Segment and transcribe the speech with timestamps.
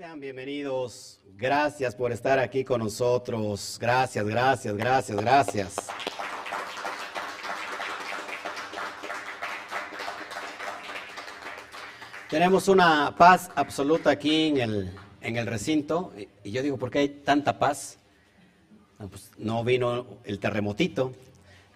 [0.00, 1.20] Sean bienvenidos.
[1.36, 3.76] Gracias por estar aquí con nosotros.
[3.78, 5.76] Gracias, gracias, gracias, gracias.
[12.30, 14.90] Tenemos una paz absoluta aquí en el,
[15.20, 16.14] en el recinto.
[16.44, 17.98] Y yo digo, ¿por qué hay tanta paz?
[18.98, 21.12] No, pues, no vino el terremotito.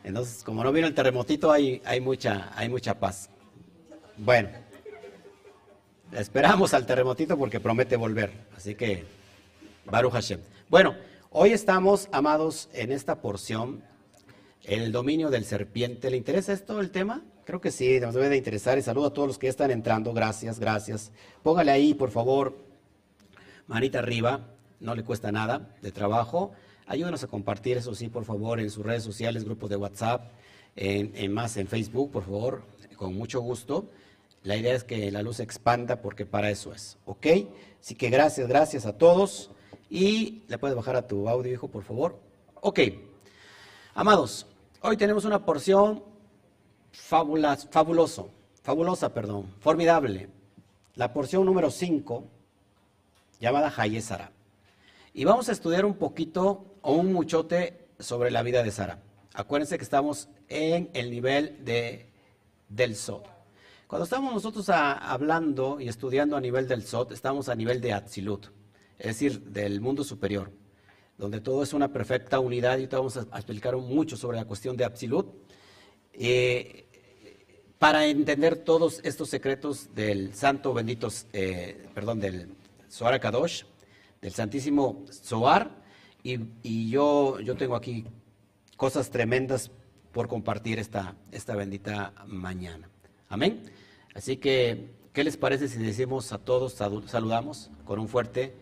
[0.03, 3.29] Entonces, como no vino el terremotito, hay, hay, mucha, hay mucha paz.
[4.17, 4.49] Bueno,
[6.15, 8.33] esperamos al terremotito porque promete volver.
[8.57, 9.05] Así que,
[9.85, 10.41] Baruch Hashem.
[10.69, 10.95] Bueno,
[11.31, 13.83] hoy estamos, amados, en esta porción,
[14.65, 16.11] el dominio del serpiente.
[16.11, 17.23] ¿Le interesa esto el tema?
[17.45, 18.79] Creo que sí, nos debe de interesar.
[18.79, 20.13] Y saludo a todos los que están entrando.
[20.13, 21.13] Gracias, gracias.
[21.43, 22.57] Póngale ahí, por favor,
[23.67, 24.49] manita arriba.
[24.81, 26.53] No le cuesta nada de trabajo.
[26.87, 30.33] Ayúdenos a compartir, eso sí, por favor, en sus redes sociales, grupos de WhatsApp,
[30.77, 32.63] en, más en Facebook, por favor,
[32.97, 33.89] con mucho gusto.
[34.45, 37.27] La idea es que la luz expanda porque para eso es, ¿ok?
[37.81, 39.51] Así que gracias, gracias a todos.
[39.89, 42.21] Y le puedes bajar a tu audio, hijo, por favor.
[42.61, 42.81] Ok.
[43.95, 44.47] Amados,
[44.83, 46.05] hoy tenemos una porción
[46.93, 48.31] fabulas, fabuloso,
[48.63, 50.29] fabulosa, perdón, formidable.
[50.95, 52.25] La porción número 5,
[53.41, 54.31] llamada Hayesara.
[55.15, 58.99] Y vamos a estudiar un poquito o un muchote sobre la vida de Sara.
[59.33, 62.11] Acuérdense que estamos en el nivel de,
[62.69, 63.34] del Sot.
[63.95, 68.47] Cuando estamos nosotros hablando y estudiando a nivel del Sot, estamos a nivel de Atzilut,
[68.99, 70.51] es decir, del mundo superior,
[71.17, 74.77] donde todo es una perfecta unidad y te vamos a, explicar mucho sobre la cuestión
[74.77, 75.29] de Atzilut.
[76.13, 76.87] Eh,
[77.79, 82.49] para entender todos estos secretos del santo bendito, eh, perdón, del
[82.91, 83.63] Zohar Kadosh,
[84.21, 85.71] del santísimo Zohar,
[86.25, 88.05] y, yo, yo tengo aquí
[88.77, 89.71] cosas tremendas
[90.11, 92.91] por compartir esta, esta bendita mañana.
[93.29, 93.63] Amén.
[94.15, 98.55] Así que, ¿qué les parece si decimos a todos, saludamos con un fuerte...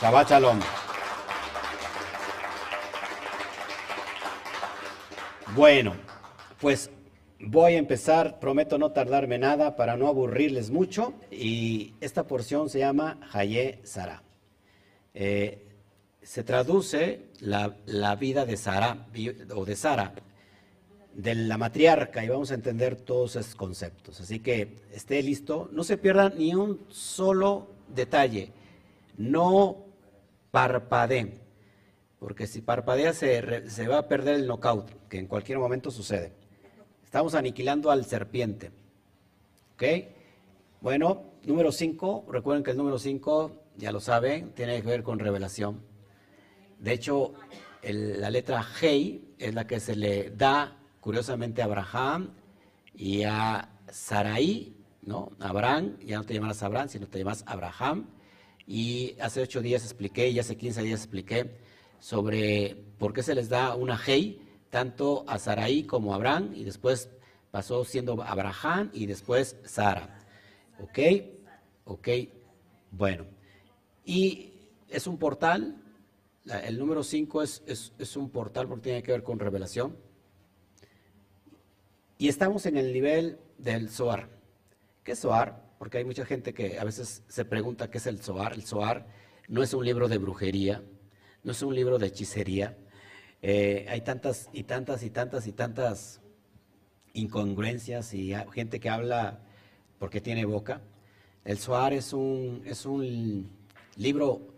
[0.00, 0.60] Shabbat Shalom.
[5.56, 5.94] Bueno,
[6.60, 6.88] pues
[7.40, 12.78] voy a empezar, prometo no tardarme nada para no aburrirles mucho, y esta porción se
[12.78, 14.22] llama Haye Sara.
[15.14, 15.67] Eh,
[16.28, 19.06] se traduce la, vida de Sara,
[19.56, 20.12] o de Sara,
[21.14, 24.20] de la matriarca, y vamos a entender todos esos conceptos.
[24.20, 28.52] Así que esté listo, no se pierda ni un solo detalle,
[29.16, 29.86] no
[30.50, 31.40] parpadee
[32.18, 36.32] porque si parpadea se, va a perder el knockout, que en cualquier momento sucede.
[37.04, 38.70] Estamos aniquilando al serpiente.
[39.72, 39.84] ¿Ok?
[40.82, 45.20] Bueno, número 5, recuerden que el número 5, ya lo saben, tiene que ver con
[45.20, 45.87] revelación.
[46.78, 47.34] De hecho,
[47.82, 52.30] la letra Hei es la que se le da, curiosamente, a Abraham
[52.94, 55.32] y a Sarai, ¿no?
[55.40, 58.06] Abraham, ya no te llamarás Abraham, sino te llamas Abraham.
[58.66, 61.56] Y hace ocho días expliqué, y hace 15 días expliqué
[62.00, 64.40] sobre por qué se les da una Hei
[64.70, 67.10] tanto a Sarai como a Abraham y después
[67.50, 70.18] pasó siendo Abraham y después Sara.
[70.80, 70.98] ¿Ok?
[71.84, 72.08] ¿Ok?
[72.90, 73.24] Bueno.
[74.04, 74.52] Y
[74.88, 75.76] es un portal,
[76.64, 79.96] el número 5 es, un portal porque tiene que ver con revelación.
[82.16, 84.28] Y estamos en el nivel del Zohar.
[85.04, 85.68] ¿Qué es Zohar?
[85.78, 88.52] Porque hay mucha gente que a veces se pregunta qué es el Zohar.
[88.52, 89.06] El Zohar
[89.46, 90.82] no es un libro de brujería,
[91.44, 92.76] no es un libro de hechicería.
[93.40, 96.20] Eh, hay tantas y tantas y tantas y tantas
[97.12, 99.40] incongruencias y gente que habla
[99.98, 100.80] porque tiene boca.
[101.44, 103.48] El Zohar es un, es un
[103.96, 104.54] libro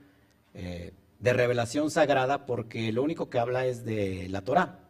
[0.55, 4.81] eh, de revelación sagrada porque lo único que habla es de la Torah.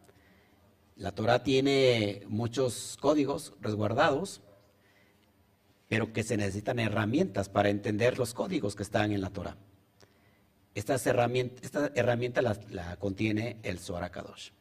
[0.95, 4.41] La Torah tiene muchos códigos resguardados,
[5.87, 9.57] pero que se necesitan herramientas para entender los códigos que están en la Torah.
[10.73, 14.51] Esta herramienta, la, contiene el Zohar Akadosh.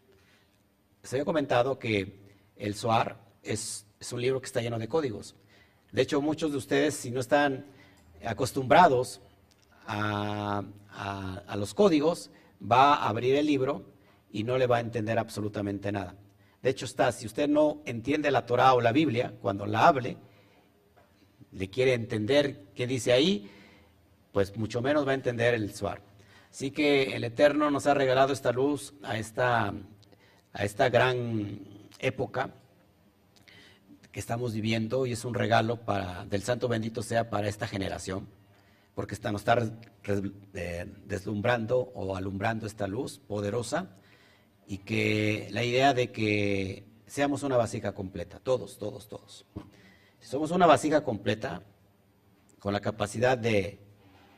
[1.04, 2.18] Se había comentado que
[2.56, 5.36] el Zohar es, un libro que está lleno de códigos.
[5.92, 7.66] De hecho, muchos de ustedes, si no están
[8.24, 9.20] acostumbrados
[9.90, 13.84] a, los códigos, va a abrir el libro
[14.30, 16.14] y no le va a entender absolutamente nada.
[16.62, 20.16] De hecho, está, si usted no entiende la Torah o la Biblia, cuando la hable,
[21.52, 23.50] le quiere entender qué dice ahí,
[24.32, 26.02] pues mucho menos va a entender el Zohar.
[26.50, 29.72] Así que el Eterno nos ha regalado esta luz a esta,
[30.52, 31.60] a esta gran
[31.98, 32.50] época
[34.12, 38.28] que estamos viviendo y es un regalo para, del Santo Bendito sea para esta generación,
[39.00, 39.56] porque está, nos está
[40.52, 43.96] eh, deslumbrando o alumbrando esta luz poderosa
[44.66, 49.46] y que la idea de que seamos una vasija completa, todos, todos, todos.
[50.18, 51.62] Si somos una vasija completa,
[52.58, 53.78] con la capacidad de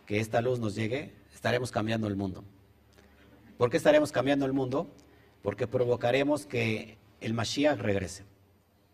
[0.06, 2.44] que esta luz nos llegue, estaremos cambiando el mundo.
[3.58, 4.94] ¿Por qué estaremos cambiando el mundo?
[5.42, 8.26] Porque provocaremos que el Mashiach regrese.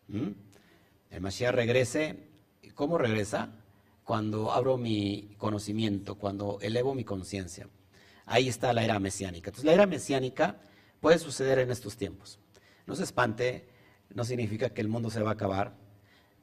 [0.08, 0.30] ¿Mm?
[1.10, 2.26] El Mashiach regrese.
[2.74, 3.50] ¿Cómo regresa?
[4.08, 7.68] Cuando abro mi conocimiento, cuando elevo mi conciencia.
[8.24, 9.50] Ahí está la era mesiánica.
[9.50, 10.62] Entonces, la era mesiánica
[10.98, 12.38] puede suceder en estos tiempos.
[12.86, 13.68] No se espante,
[14.08, 15.76] no significa que el mundo se va a acabar.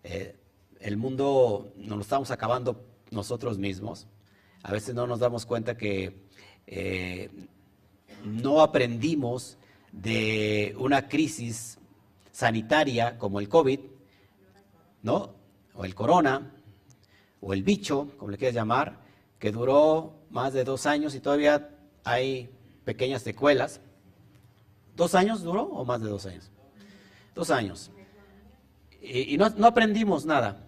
[0.04, 0.38] Eh,
[0.80, 4.06] el mundo nos lo estamos acabando nosotros mismos.
[4.62, 6.28] A veces no nos damos cuenta que
[6.68, 7.32] eh,
[8.24, 9.58] no aprendimos
[9.92, 11.80] de una crisis
[12.32, 13.80] sanitaria como el COVID,
[15.02, 15.34] ¿no?
[15.74, 16.55] O el corona,
[17.46, 18.98] o el bicho, como le quieras llamar,
[19.38, 21.70] que duró más de dos años y todavía
[22.04, 22.50] hay
[22.86, 23.82] pequeñas secuelas.
[24.96, 26.50] ¿Dos años duró o más de dos años?
[27.36, 27.92] Dos años.
[29.00, 30.66] Y, no, aprendimos nada.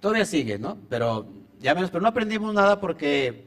[0.00, 0.78] Todavía sigue, ¿no?
[0.88, 1.26] Pero
[1.60, 3.44] ya menos, pero no aprendimos nada porque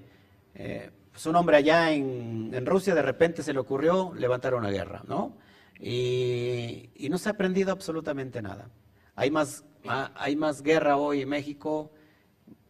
[0.53, 5.01] eh, pues un hombre allá en, Rusia de repente se le ocurrió levantar una guerra,
[5.07, 5.35] ¿no?
[5.79, 8.69] Y, no se ha aprendido absolutamente nada.
[9.15, 11.91] Hay más, hay más guerra hoy en México,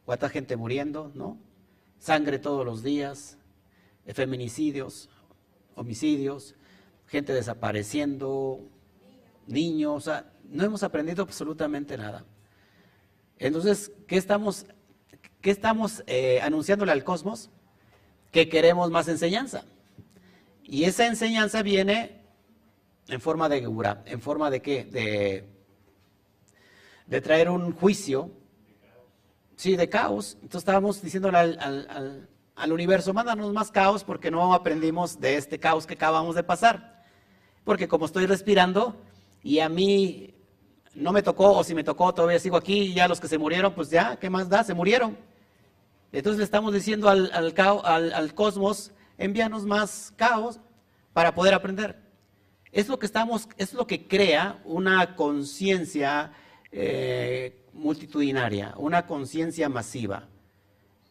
[0.10, 1.38] cuánta gente muriendo, ¿no?
[2.00, 3.38] Sangre todos los días,
[4.08, 5.08] feminicidios,
[5.76, 6.56] homicidios,
[7.06, 8.60] gente desapareciendo,
[9.46, 12.26] niños, o sea, no hemos aprendido absolutamente nada.
[13.38, 14.66] Entonces, ¿qué estamos,
[15.42, 17.52] qué estamos eh, anunciándole al cosmos?
[18.32, 19.64] Que queremos más enseñanza.
[20.64, 22.24] Y esa enseñanza viene
[23.10, 24.86] en forma de Geburah, en forma de qué?
[24.86, 25.48] De,
[27.06, 28.39] de traer un juicio,
[29.60, 30.36] sí, de caos.
[30.36, 35.96] Entonces estábamos diciéndole al, universo, mándanos más caos porque no aprendimos de este caos que
[35.96, 37.04] acabamos de pasar.
[37.66, 38.96] Porque como estoy respirando
[39.44, 40.34] y a mí
[40.96, 43.38] no me tocó, o si me tocó, todavía sigo aquí, y ya los que se
[43.38, 44.64] murieron, pues ya, ¿qué más da?
[44.64, 45.18] Se murieron.
[46.14, 50.60] Entonces le estamos diciendo al, al, cosmos, envíanos más caos
[51.12, 52.02] para poder aprender.
[52.72, 56.32] Es lo que estamos, es lo que crea una conciencia
[56.72, 60.28] eh, multitudinaria, una conciencia masiva.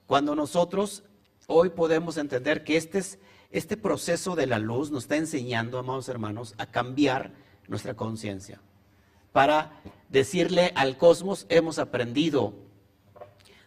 [0.07, 1.03] Cuando nosotros
[1.47, 3.19] hoy podemos entender que este, es,
[3.51, 7.33] este proceso de la luz nos está enseñando, amados hermanos, a cambiar
[7.67, 8.61] nuestra conciencia.
[9.33, 12.55] Para decirle al cosmos, hemos aprendido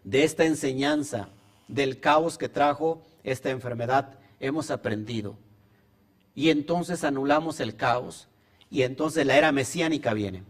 [0.03, 1.29] de esta enseñanza,
[1.67, 5.37] del caos que trajo esta enfermedad, hemos aprendido.
[6.35, 8.27] Y entonces anulamos el caos
[8.69, 10.43] y entonces la era mesiánica viene.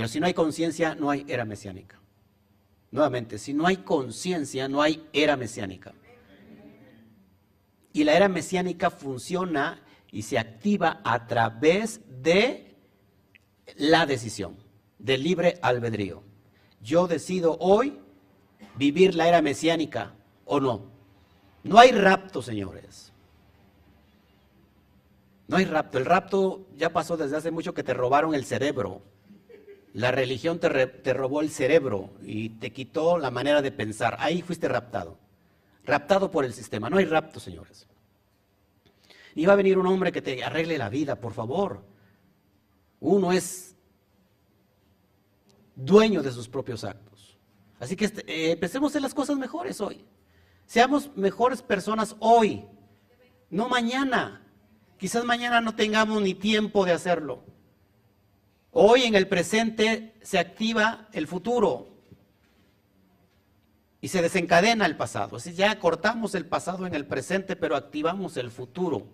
[0.00, 2.00] Pero si no hay conciencia, no hay era mesiánica.
[2.90, 5.92] Nuevamente, si no hay conciencia, no hay era mesiánica.
[7.92, 12.78] Y la era mesiánica funciona y se activa a través de
[13.76, 14.56] la decisión,
[14.98, 16.22] del libre albedrío.
[16.80, 17.98] Yo decido hoy
[18.76, 20.14] vivir la era mesiánica
[20.46, 20.86] o no.
[21.62, 23.12] No hay rapto, señores.
[25.46, 25.98] No hay rapto.
[25.98, 29.02] El rapto ya pasó desde hace mucho que te robaron el cerebro.
[29.92, 34.16] La religión te, robó el cerebro y te quitó la manera de pensar.
[34.20, 35.18] Ahí fuiste raptado.
[35.84, 36.88] Raptado por el sistema.
[36.88, 37.88] No hay rapto, señores.
[39.34, 41.84] Ni va a venir un hombre que te arregle la vida, por favor.
[43.00, 43.74] Uno es
[45.74, 47.38] dueño de sus propios actos.
[47.80, 50.04] Así que este, eh, empecemos las cosas mejores hoy.
[50.66, 52.64] Seamos mejores personas hoy,
[53.48, 54.46] no mañana.
[54.98, 57.42] Quizás mañana no tengamos ni tiempo de hacerlo.
[58.72, 61.88] Hoy en el presente se activa el futuro
[64.00, 65.36] y se desencadena el pasado.
[65.36, 69.06] Así ya cortamos el pasado en el presente, pero activamos el futuro.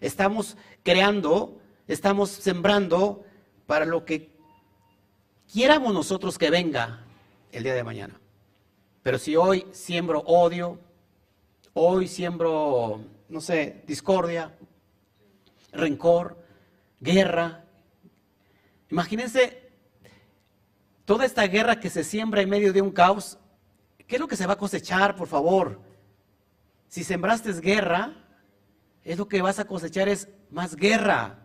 [0.00, 3.24] Estamos creando, estamos sembrando
[3.66, 4.32] para lo que
[5.52, 7.04] quiéramos nosotros que venga
[7.52, 8.20] el día de mañana.
[9.02, 10.80] Pero si hoy siembro odio,
[11.74, 14.52] hoy siembro, no sé, discordia,
[15.72, 16.44] rencor,
[17.00, 17.64] guerra,
[18.90, 19.70] imagínense
[21.04, 23.38] toda esta guerra que se siembra en medio de un caos,
[24.06, 25.80] ¿qué es lo que se va a cosechar, por favor?
[26.88, 28.14] Si sembraste guerra,
[29.04, 31.38] es lo que vas a cosechar es más guerra.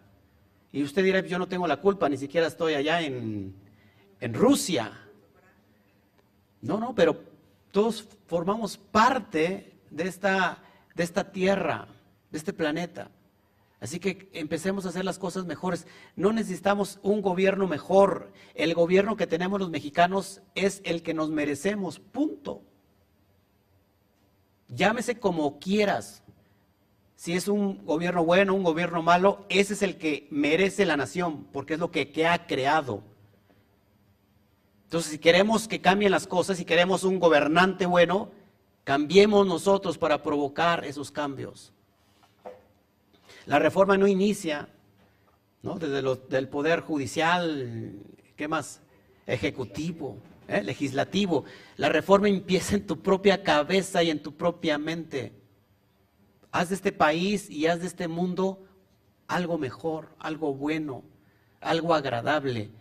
[0.71, 3.55] Y usted dirá, yo no tengo la culpa, ni siquiera estoy allá en,
[4.19, 4.91] en Rusia.
[6.61, 7.23] No, no, pero
[7.71, 10.63] todos formamos parte de esta,
[10.95, 11.87] de esta tierra,
[12.31, 13.09] de este planeta.
[13.85, 15.85] Así que empecemos a hacer las cosas mejores.
[16.15, 18.33] No necesitamos un gobierno mejor.
[18.55, 21.99] El gobierno que tenemos los mexicanos es el que nos merecemos.
[21.99, 22.63] Punto.
[24.69, 26.23] Llámese como quieras.
[27.15, 31.45] si es un gobierno bueno, un gobierno malo, ese es el que merece la nación,
[31.53, 33.03] porque es lo que, que ha creado.
[34.85, 38.31] Entonces, si queremos que cambien las cosas, si queremos un gobernante bueno,
[38.83, 41.74] cambiemos nosotros para provocar esos cambios.
[43.45, 44.67] La reforma no inicia
[45.61, 45.77] ¿no?
[45.77, 47.93] desde el poder judicial,
[48.35, 48.81] ¿qué más?
[49.27, 50.63] Ejecutivo, ¿eh?
[50.63, 51.45] legislativo.
[51.77, 55.33] La reforma empieza en tu propia cabeza y en tu propia mente.
[56.51, 58.65] Haz de este país y haz de este mundo
[59.27, 61.03] algo mejor, algo bueno,
[61.61, 62.71] algo agradable.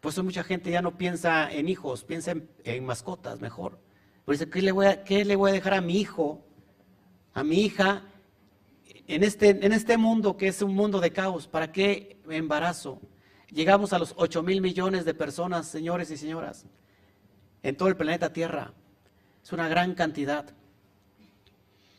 [0.00, 2.34] Por eso mucha gente ya no piensa en hijos, piensa
[2.64, 3.78] en, mascotas mejor.
[4.24, 4.60] Por eso, ¿qué
[5.04, 6.44] ¿qué le voy a dejar a mi hijo,
[7.34, 8.09] a mi hija,
[9.10, 11.48] en este, en este mundo que es un mundo de caos?
[11.48, 13.00] ¿Para qué embarazo?
[13.50, 16.64] Llegamos a los 8 mil millones de personas, señores y señoras,
[17.64, 18.72] en todo el planeta Tierra.
[19.42, 20.46] Es una gran cantidad.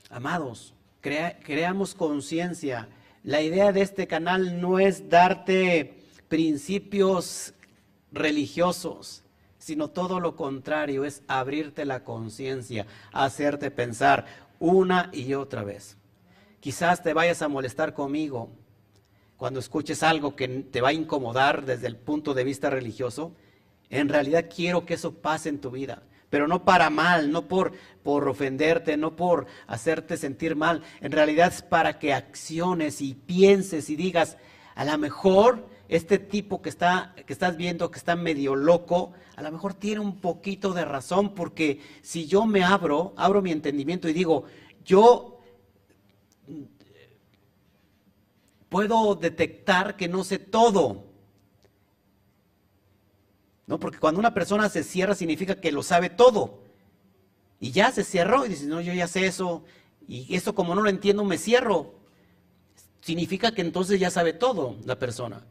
[0.09, 2.87] Amados, creamos conciencia.
[3.23, 5.97] La idea de este canal no es darte
[6.29, 7.53] principios
[8.13, 9.23] religiosos,
[9.57, 14.25] sino todo lo contrario, es abrirte la conciencia, hacerte pensar
[14.59, 15.97] una y otra vez.
[16.61, 18.51] Quizás te vayas a molestar conmigo
[19.35, 23.35] cuando escuches algo que te va a incomodar desde el punto de vista religioso.
[23.89, 27.71] En realidad quiero que eso pase en tu vida, pero no para mal, no por,
[28.03, 30.83] por ofenderte, no por hacerte sentir mal.
[31.01, 34.37] En realidad es para que acciones y pienses y digas,
[34.75, 39.41] a lo mejor este tipo que, está, que estás viendo que está medio loco, a
[39.41, 44.07] lo mejor tiene un poquito de razón, porque si yo me abro, abro mi entendimiento
[44.07, 44.43] y digo,
[44.85, 45.30] yo
[48.71, 51.03] puedo detectar que no sé todo.
[53.67, 53.77] ¿No?
[53.81, 56.61] Porque cuando una persona se cierra significa que lo sabe todo.
[57.59, 59.65] Y ya se cerró y dice, no, yo ya sé eso.
[60.07, 61.95] Y eso como no lo entiendo, me cierro.
[63.01, 65.45] Significa que entonces ya sabe todo la persona.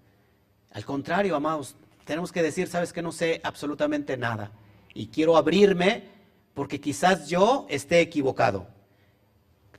[0.71, 4.51] Al contrario, amados, tenemos que decir, sabes que no sé absolutamente nada
[4.95, 6.09] y quiero abrirme
[6.55, 8.67] porque quizás yo esté equivocado.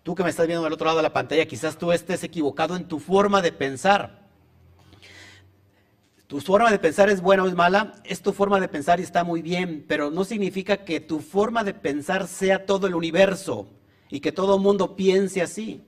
[0.03, 2.75] Tú que me estás viendo del otro lado de la pantalla, quizás tú estés equivocado
[2.75, 4.21] en tu forma de pensar.
[6.25, 9.03] Tu forma de pensar es buena o es mala, es tu forma de pensar y
[9.03, 13.67] está muy bien, pero no significa que tu forma de pensar sea todo el universo
[14.09, 15.83] y que todo el mundo piense así.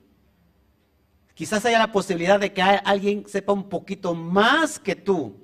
[1.33, 5.35] Quizás haya la posibilidad de que alguien sepa un poquito más que tú.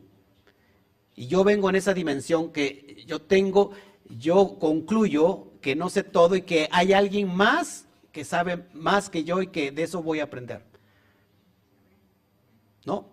[1.15, 3.71] Y yo vengo en esa dimensión que yo tengo,
[4.09, 9.23] yo concluyo que no sé todo y que hay alguien más que sabe más que
[9.23, 10.63] yo y que de eso voy a aprender.
[12.85, 13.09] ¿No?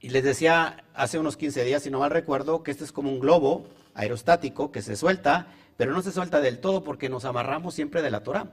[0.00, 3.10] Y les decía hace unos 15 días, si no mal recuerdo, que este es como
[3.10, 7.74] un globo aerostático que se suelta, pero no se suelta del todo porque nos amarramos
[7.74, 8.50] siempre de la Torah.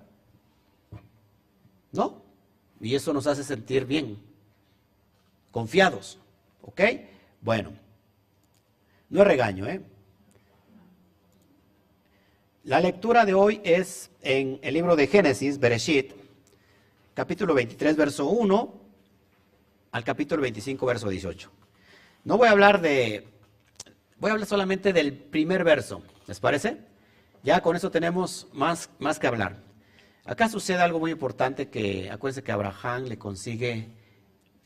[1.91, 2.23] ¿No?
[2.79, 4.19] Y eso nos hace sentir bien,
[5.51, 6.19] confiados.
[6.61, 6.81] ¿Ok?
[7.41, 7.73] Bueno,
[9.09, 9.81] no es regaño, ¿eh?
[12.65, 16.13] La lectura de hoy es en el libro de Génesis, Bereshit,
[17.13, 18.73] capítulo 23, verso 1
[19.91, 21.51] al capítulo 25, verso 18.
[22.23, 23.27] No voy a hablar de,
[24.17, 26.77] voy a hablar solamente del primer verso, ¿les parece?
[27.43, 29.57] Ya con eso tenemos más, más que hablar.
[30.23, 33.89] Acá sucede algo muy importante que, acuérdense que Abraham le consigue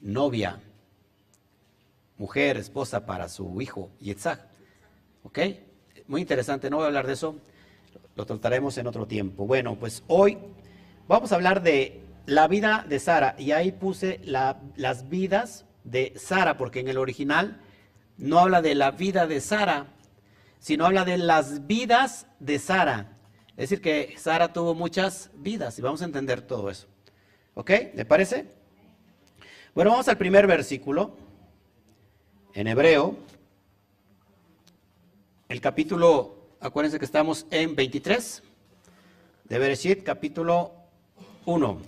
[0.01, 0.61] novia,
[2.19, 4.39] mujer, esposa para su hijo, Yitzhak.
[5.23, 5.39] ¿Ok?
[6.05, 7.41] Muy interesante, no voy a hablar de eso,
[8.17, 9.45] lo trataremos en otro tiempo.
[9.45, 10.39] Bueno, pues hoy
[11.07, 16.57] vamos a hablar de la vida de Sara y ahí puse las vidas de Sara,
[16.57, 17.61] porque en el original
[18.17, 19.93] no habla de la vida de Sara,
[20.59, 23.17] sino habla de las vidas de Sara.
[23.51, 26.87] Es decir, que Sara tuvo muchas vidas y vamos a entender todo eso.
[27.53, 27.69] ¿Ok?
[27.93, 28.47] ¿Le parece?
[29.75, 31.15] Bueno, vamos al primer versículo,
[32.55, 33.15] en hebreo,
[35.49, 38.43] el capítulo, acuérdense que estamos en 23,
[39.45, 40.73] de Bereshit, capítulo
[41.45, 41.81] 1.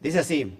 [0.00, 0.52] Dice así,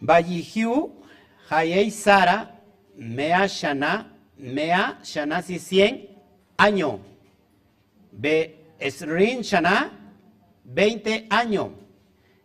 [0.00, 1.02] Vayihu
[1.50, 2.60] Hayei Sara
[2.96, 6.08] Mea Shana, Mea Shana si 100
[6.56, 7.00] año.
[8.12, 9.90] Be Esrin Shana,
[10.64, 11.70] 20 años.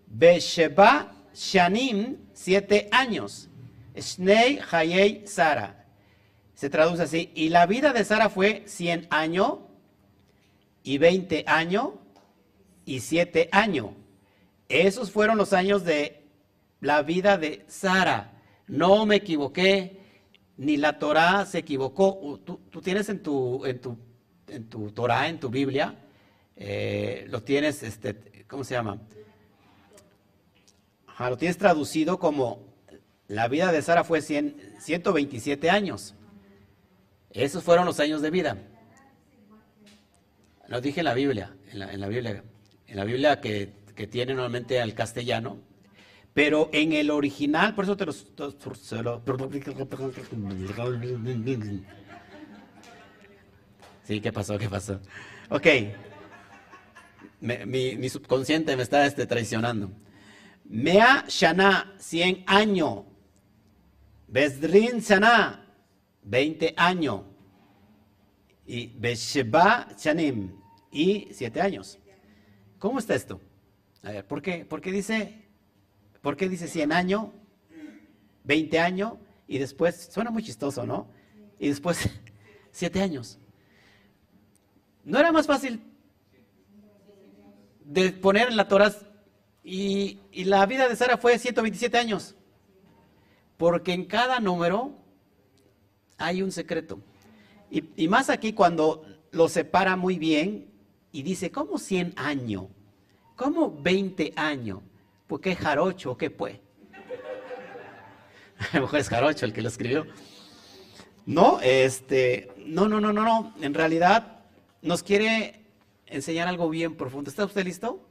[0.07, 3.47] Besheba Shanim, 7 años.
[3.95, 5.78] Shnei Hayei Sara.
[6.59, 7.31] Se traduce así.
[7.35, 9.59] Y la vida de Sara fue 100 años,
[10.83, 11.91] y 20 años,
[12.83, 13.91] y 7 años.
[14.67, 16.21] Esos fueron los años de
[16.81, 18.33] la vida de Sara.
[18.67, 20.01] No me equivoqué,
[20.57, 22.41] ni la Torah se equivocó.
[22.43, 23.97] Tú, tú tienes en tu, en tu,
[24.49, 25.95] en tu Torah, en tu Biblia,
[26.57, 28.99] eh, lo tienes, este, ¿cómo se llama?
[31.17, 32.59] lo tienes traducido como
[33.29, 36.15] la vida de Sara fue 100, 127 años.
[37.31, 38.57] Esos fueron los años de vida.
[40.67, 42.43] Lo dije en la Biblia, en la, Biblia,
[42.87, 43.73] en la Biblia que,
[44.09, 45.57] tiene normalmente al castellano,
[46.33, 48.27] pero en el original, por eso te los...
[54.03, 54.57] Sí, ¿qué pasó?
[54.57, 54.99] ¿Qué pasó?
[55.49, 55.67] Ok.
[57.41, 59.91] mi, subconsciente me está este, traicionando.
[60.65, 63.01] Mea Shana, 100 años.
[64.27, 65.68] Besdrin Shana,
[66.23, 67.21] 20 años.
[68.65, 70.59] Y Besheba Shanim,
[70.91, 71.99] y 7 años.
[72.77, 73.41] ¿Cómo está esto?
[74.03, 75.45] A ver, ¿por qué, ¿por qué dice,
[76.21, 77.29] por qué dice 100 años,
[78.43, 79.13] 20 años
[79.47, 81.07] y después, suena muy chistoso, ¿no?
[81.59, 82.09] Y después
[82.71, 83.39] 7 años.
[85.03, 85.81] ¿No era más fácil
[87.83, 88.93] de poner en la Torah
[89.63, 92.35] y, la vida de Sara fue 127 años?
[93.57, 94.93] Porque en cada número
[96.19, 96.99] hay un secreto.
[97.71, 100.67] Y, más aquí cuando lo separa muy bien
[101.11, 102.65] y dice, ¿cómo 100 años?
[103.35, 104.79] ¿Cómo 20 años?
[105.27, 106.17] ¿Por qué jarocho?
[106.17, 106.61] ¿Qué fue?
[108.71, 110.05] A lo mejor es jarocho el que lo escribió.
[111.25, 113.53] No, este, no, no, no, no, no.
[113.61, 114.39] En realidad
[114.81, 115.63] nos quiere
[116.07, 117.29] enseñar algo bien profundo.
[117.29, 118.03] ¿Está usted listo?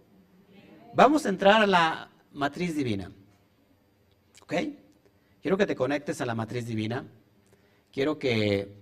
[0.94, 3.10] Vamos a entrar a la matriz divina.
[4.42, 4.54] ¿Ok?
[5.42, 7.04] Quiero que te conectes a la matriz divina.
[7.92, 8.74] Quiero que,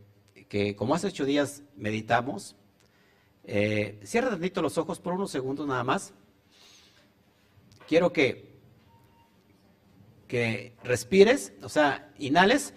[0.76, 2.56] como hace ocho días meditamos,
[3.44, 6.12] eh, cierra tantito los ojos por unos segundos nada más.
[7.86, 8.56] Quiero que,
[10.26, 12.74] que respires, o sea, inhales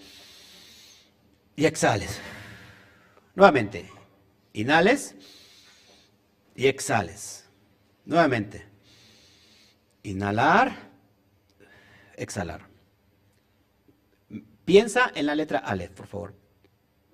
[1.55, 2.19] y exhales.
[3.36, 3.89] Nuevamente,
[4.53, 5.15] inhales
[6.55, 7.45] y exhales.
[8.05, 8.67] Nuevamente,
[10.03, 10.91] inhalar,
[12.15, 12.68] exhalar.
[14.69, 16.35] Piensa en la letra Aleph, por favor,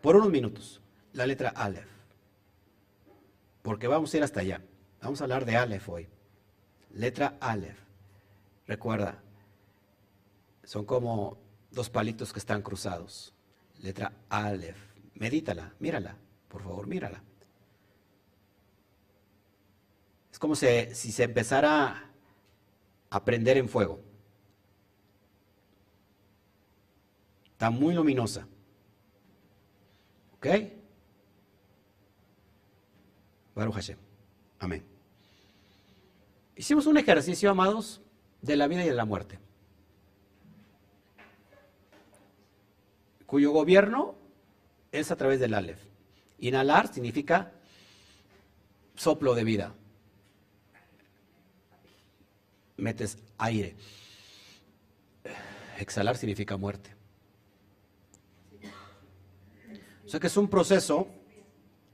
[0.01, 0.81] por unos minutos.
[1.13, 1.87] La letra Aleph.
[3.61, 4.61] Porque vamos a ir hasta allá.
[5.01, 6.09] Vamos a hablar de Aleph hoy.
[6.91, 7.79] Letra Aleph.
[8.67, 9.23] Recuerda,
[10.65, 11.37] son como
[11.71, 13.33] dos palitos que están cruzados.
[13.81, 14.75] Letra Aleph.
[15.13, 16.17] Medítala, mírala,
[16.49, 17.23] por favor, mírala.
[20.29, 22.11] Es como si, si se empezara
[23.09, 24.01] a prender en fuego.
[27.55, 28.45] Está muy luminosa.
[30.33, 30.47] ¿Ok?
[33.55, 33.97] Baruch Hashem.
[34.59, 34.83] Amén.
[36.57, 38.01] Hicimos un ejercicio, amados,
[38.41, 39.39] de la vida y de la muerte.
[43.25, 44.15] Cuyo gobierno
[44.91, 45.79] es a través del Aleph.
[46.39, 47.53] Inhalar significa
[48.95, 49.73] soplo de vida.
[52.75, 53.77] Metes aire.
[55.79, 56.94] Exhalar significa muerte.
[60.05, 61.07] O sea que es un proceso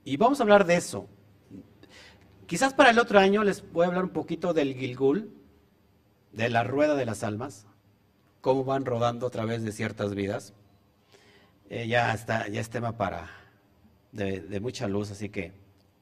[0.04, 1.08] y vamos a hablar de eso.
[2.46, 5.34] Quizás para el otro año les voy a hablar un poquito del Gilgul,
[6.34, 7.68] de la rueda de las almas,
[8.42, 10.54] cómo van rodando a través de ciertas vidas.
[11.70, 13.30] Eh, ya, está, ya es tema para
[14.12, 15.54] de, mucha luz, así que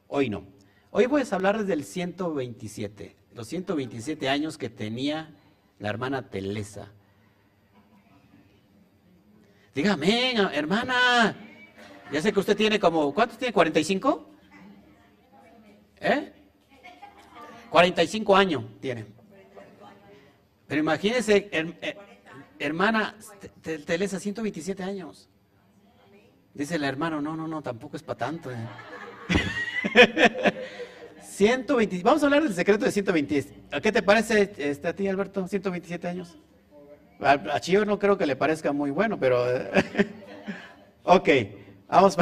[0.07, 0.43] hoy no.
[0.89, 5.35] Hoy voy a hablar desde el 127, los 127 años que tenía
[5.77, 6.91] la hermana Telesa.
[9.75, 11.35] Dígame, hermana,
[12.11, 13.53] ya sé que usted tiene como, ¿cuántos tiene?
[13.53, 14.25] ¿45?
[16.01, 16.33] ¿Eh?
[17.69, 19.05] 45 años tiene.
[20.67, 21.97] Pero imagínese, eh,
[22.57, 23.15] hermana,
[23.85, 25.29] Telesa, 127 años.
[26.53, 28.49] Dice el hermano, no, no, no, tampoco es para tanto.
[31.21, 32.01] 120, eh.
[32.03, 33.81] vamos a hablar del secreto de 127.
[33.81, 35.47] ¿Qué te parece este, a ti, Alberto?
[35.47, 36.37] 127 años.
[37.19, 39.45] A, a Chío no creo que le parezca muy bueno, pero...
[41.03, 41.29] ok,
[41.89, 42.17] vamos.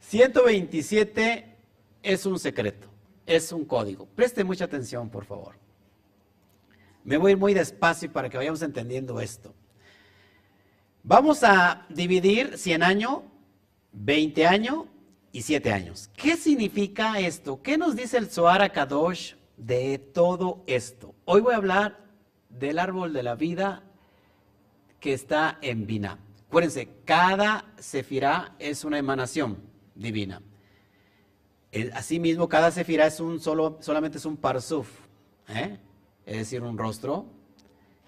[0.00, 1.56] 127
[2.02, 2.88] es un secreto,
[3.26, 4.06] es un código.
[4.06, 5.56] Preste mucha atención, por favor.
[7.04, 9.54] Me voy muy despacio para que vayamos entendiendo esto.
[11.02, 13.22] Vamos a dividir 100 años,
[13.92, 14.84] 20 años
[15.32, 16.10] y 7 años.
[16.16, 17.60] ¿Qué significa esto?
[17.60, 21.14] ¿Qué nos dice el Zohar Kadosh de todo esto?
[21.24, 21.98] Hoy voy a hablar
[22.48, 23.82] del árbol de la vida
[25.00, 26.18] que está en Binah.
[26.52, 29.56] Acuérdense, cada sefirá es una emanación
[29.94, 30.42] divina.
[31.94, 34.86] Asimismo, cada sefirá es un solo, solamente es un parsuf,
[35.48, 35.78] ¿eh?
[36.26, 37.24] es decir, un rostro,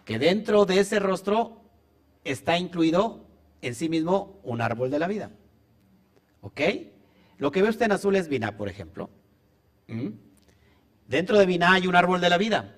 [0.04, 1.62] que dentro de ese rostro
[2.22, 3.24] está incluido
[3.62, 5.30] en sí mismo un árbol de la vida.
[6.42, 6.60] ¿Ok?
[7.38, 9.08] Lo que ve usted en azul es Binah, por ejemplo.
[9.86, 10.08] ¿Mm?
[11.08, 12.74] Dentro de Binah hay un árbol de la vida.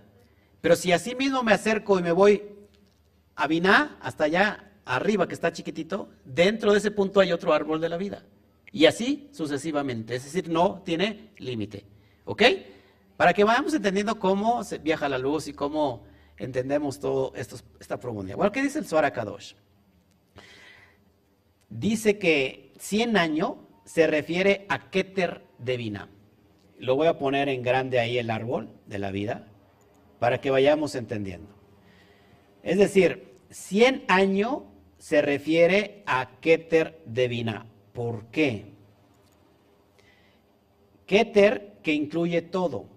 [0.61, 2.45] Pero si así mismo me acerco y me voy
[3.35, 7.81] a Biná, hasta allá arriba que está chiquitito, dentro de ese punto hay otro árbol
[7.81, 8.25] de la vida.
[8.73, 10.15] Y así sucesivamente.
[10.15, 11.85] Es decir, no tiene límite.
[12.25, 12.43] ¿Ok?
[13.17, 16.05] Para que vayamos entendiendo cómo se viaja la luz y cómo
[16.39, 18.37] entendemos todo esto, esta profundidad.
[18.37, 19.55] Bueno, ¿qué dice el Zohar Kadosh?
[21.69, 26.09] Dice que 100 años se refiere a Keter de Vina.
[26.79, 29.49] Lo voy a poner en grande ahí el árbol de la vida
[30.19, 31.49] para que vayamos entendiendo.
[32.63, 34.63] Es decir, 100 años
[34.99, 37.67] se refiere a Keter de Vina.
[37.93, 38.73] ¿Por qué?
[41.07, 42.89] Keter que incluye todo,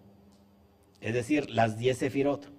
[0.99, 2.51] es decir, las 10 sefirot.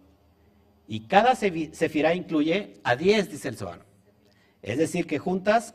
[0.87, 3.85] Y cada sefirá incluye a 10, dice el Zohar.
[4.62, 5.74] Es decir, que juntas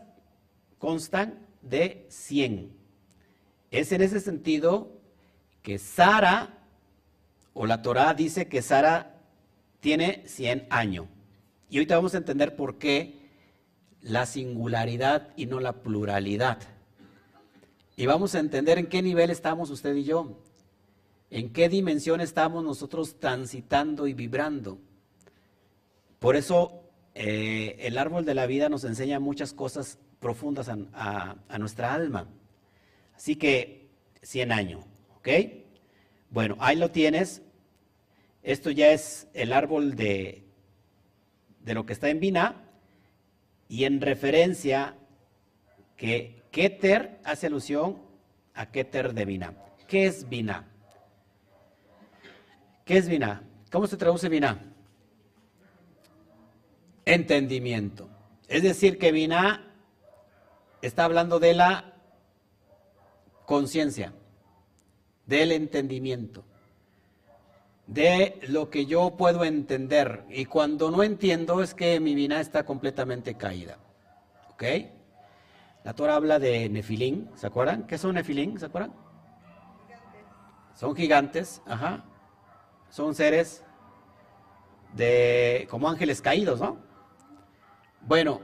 [0.78, 2.72] constan de 100.
[3.72, 5.02] Es en ese sentido
[5.62, 6.60] que Sara,
[7.54, 9.22] o la Torá dice que Sara
[9.80, 11.08] tiene 100 años.
[11.70, 13.25] Y ahorita vamos a entender por qué
[14.06, 16.60] la singularidad y no la pluralidad.
[17.98, 20.38] Y vamos a entender en qué nivel estamos usted y yo,
[21.32, 24.78] en qué dimensión estamos nosotros transitando y vibrando.
[26.20, 26.84] Por eso
[27.16, 32.30] eh, el árbol de la vida nos enseña muchas cosas profundas a, nuestra alma.
[33.16, 33.90] Así que
[34.22, 34.86] 100 años,
[35.18, 35.30] ¿ok?
[36.30, 37.42] Bueno, ahí lo tienes.
[38.44, 40.44] Esto ya es el árbol de,
[41.62, 42.65] de lo que está en Vina
[43.68, 44.96] y en referencia
[45.98, 48.02] que Keter hace alusión
[48.54, 49.54] a Keter de Vina.
[49.88, 50.68] ¿Qué es Vina?
[52.86, 53.44] ¿Qué es Vina?
[53.72, 54.60] ¿Cómo se traduce Vina?
[57.06, 58.10] Entendimiento.
[58.48, 59.74] Es decir, que Vina
[60.82, 61.94] está hablando de la
[63.46, 64.14] conciencia,
[65.26, 66.44] del entendimiento,
[67.88, 70.24] de lo que yo puedo entender.
[70.30, 73.78] Y cuando no entiendo es que mi vina está completamente caída.
[74.52, 74.64] ¿Ok?
[75.84, 77.86] La Torah habla de nefilín, ¿se acuerdan?
[77.86, 78.60] ¿Qué son nefilín?
[78.60, 78.94] ¿Se acuerdan?
[80.74, 82.04] Son gigantes, ajá.
[82.90, 83.64] Son seres
[84.94, 86.78] de como ángeles caídos, ¿no?
[88.02, 88.42] Bueno,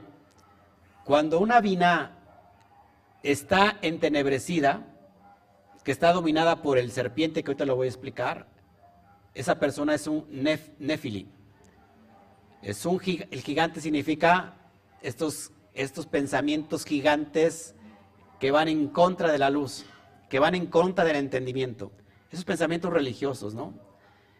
[1.04, 2.18] cuando una vina
[3.22, 4.86] está entenebrecida,
[5.82, 8.46] que está dominada por el serpiente, que ahorita lo voy a explicar,
[9.34, 10.68] esa persona es un nef.
[12.62, 14.54] Es un, el gigante significa
[15.00, 17.74] estos, estos pensamientos gigantes
[18.38, 19.84] que van en contra de la luz,
[20.28, 21.92] que van en contra del entendimiento.
[22.30, 23.74] Esos pensamientos religiosos, ¿no?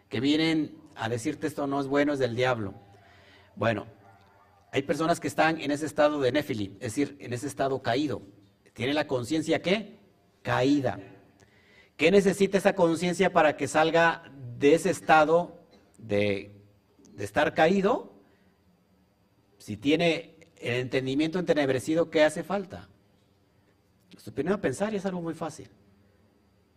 [0.09, 2.73] Que vienen a decirte esto no es bueno, es del diablo.
[3.55, 3.87] Bueno,
[4.71, 8.21] hay personas que están en ese estado de nefili, es decir, en ese estado caído.
[8.73, 9.99] Tiene la conciencia qué?
[10.41, 10.99] Caída.
[11.97, 14.23] ¿Qué necesita esa conciencia para que salga
[14.57, 15.59] de ese estado
[15.97, 16.51] de,
[17.17, 18.13] estar caído?
[19.57, 22.89] Si tiene el entendimiento entenebrecido, ¿qué hace falta?
[24.15, 25.69] Estoy poniendo a pensar y es algo muy fácil.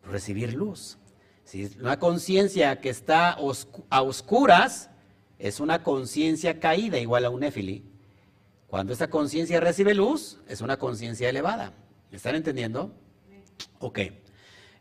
[0.02, 0.98] Recibir luz.
[1.44, 3.30] Si una conciencia que está
[3.90, 4.90] a oscuras
[5.38, 7.84] es una conciencia caída, igual a un éfili.
[8.66, 11.72] Cuando esa conciencia recibe luz, es una conciencia elevada.
[12.10, 12.92] ¿Me están entendiendo?
[13.78, 14.00] Ok.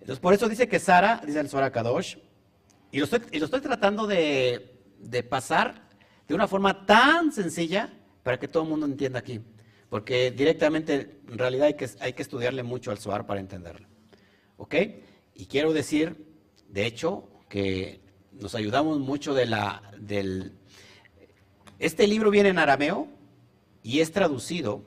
[0.06, 2.18] Entonces, por eso dice que Sara, dice el Zohar Kadosh,
[2.92, 4.78] y lo estoy, tratando de,
[5.28, 5.90] pasar
[6.28, 7.92] de una forma tan sencilla
[8.22, 9.42] para que todo el mundo entienda aquí.
[9.90, 13.88] Porque directamente, en realidad, hay que, hay que estudiarle mucho al Zohar para entenderlo.
[14.58, 14.76] ¿Ok?
[15.34, 16.24] Y quiero decir,
[16.70, 18.00] de hecho, que
[18.32, 20.54] nos ayudamos mucho de la, del...
[21.80, 23.08] Este libro viene en arameo
[23.82, 24.84] y es traducido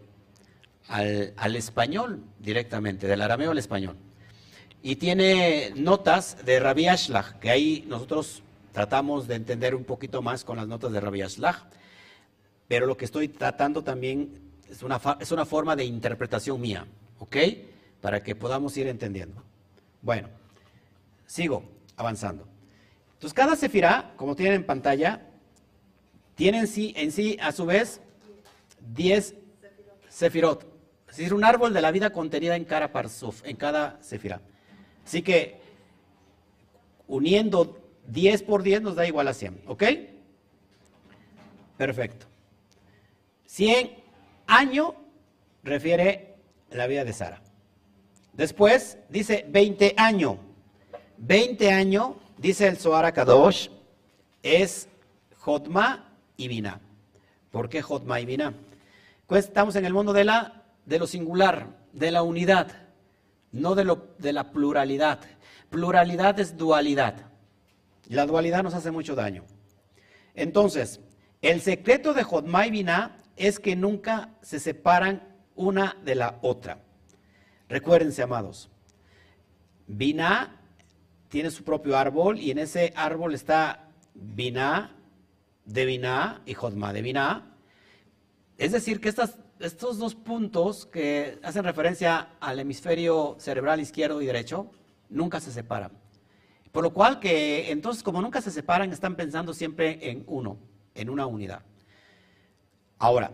[0.86, 3.96] al, español directamente, del arameo al español.
[4.82, 10.44] Y tiene notas de Rabbi Ashlach, que ahí nosotros tratamos de entender un poquito más
[10.44, 11.64] con las notas de Rabbi Ashlach,
[12.68, 16.86] pero lo que estoy tratando también es una, es una forma de interpretación mía,
[17.18, 17.36] ¿ok?
[18.00, 19.42] Para que podamos ir entendiendo.
[20.02, 20.28] Bueno,
[21.26, 21.64] sigo
[21.96, 22.46] avanzando.
[23.14, 25.26] Entonces, cada sefirá, como tienen en pantalla,
[26.36, 28.00] tiene en sí, en sí a su vez,
[28.94, 29.34] 10
[30.08, 30.62] sefirot.
[31.08, 34.40] Es decir, un árbol de la vida contenida en cada parsuf, en cada sefira.
[35.08, 35.58] Así que
[37.06, 39.84] uniendo 10 por 10 nos da igual a 100, ¿ok?
[41.78, 42.26] Perfecto.
[43.46, 43.90] 100
[44.46, 44.92] años
[45.64, 46.34] refiere
[46.70, 47.40] la vida de Sara.
[48.34, 50.36] Después dice 20 años.
[51.16, 53.70] 20 años, dice el Zohar Kadosh,
[54.42, 54.90] es
[55.38, 56.82] Jotma y Vina.
[57.50, 58.52] ¿Por qué Jotma y Vina?
[59.26, 62.87] Pues estamos en el mundo de la de lo singular, de la unidad,
[63.52, 65.20] no de, la pluralidad.
[65.70, 67.26] Pluralidad es dualidad.
[68.08, 69.44] La dualidad nos hace mucho daño.
[70.34, 71.00] Entonces,
[71.42, 76.78] el secreto de Jodma y Binah es que nunca se separan una de la otra.
[77.68, 78.70] Recuérdense, amados,
[79.86, 80.56] Binah
[81.28, 84.94] tiene su propio árbol y en ese árbol está Binah
[85.64, 87.56] de Binah y Jodma de Binah.
[88.56, 89.08] Es decir, que
[89.60, 94.70] estos dos puntos que hacen referencia al hemisferio cerebral izquierdo y derecho
[95.08, 95.92] nunca se separan.
[96.72, 100.58] Por lo cual que entonces como nunca se separan están pensando siempre en uno,
[100.94, 101.62] en una unidad.
[102.98, 103.32] Ahora,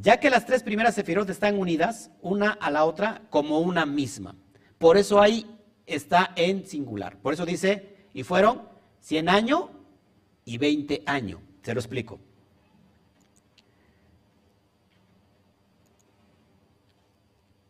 [0.00, 4.36] ya que las tres primeras sefirot están unidas una a la otra como una misma.
[4.78, 5.46] Por eso ahí
[5.86, 7.18] está en singular.
[7.18, 8.62] Por eso dice, y fueron
[9.00, 9.64] 100 años
[10.44, 11.40] y 20 años.
[11.62, 12.20] Se lo explico.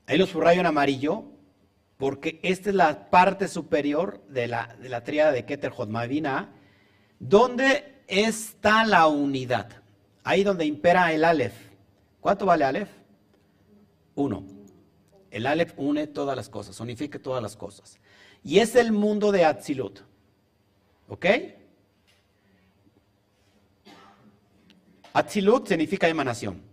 [0.08, 1.24] Ahí lo subrayo en amarillo,
[1.98, 6.48] porque esta es la parte superior de la, de la tríada de Keter Jodmavina,
[7.18, 9.68] donde está la unidad.
[10.24, 11.52] Ahí donde impera el Aleph.
[12.22, 12.88] ¿Cuánto vale Aleph?
[14.14, 14.46] Uno.
[15.30, 17.98] El Aleph une todas las cosas, unifica todas las cosas.
[18.42, 20.00] Y es el mundo de Atzilut.
[21.06, 21.26] ¿Ok?
[25.12, 26.67] Atzilut significa emanación.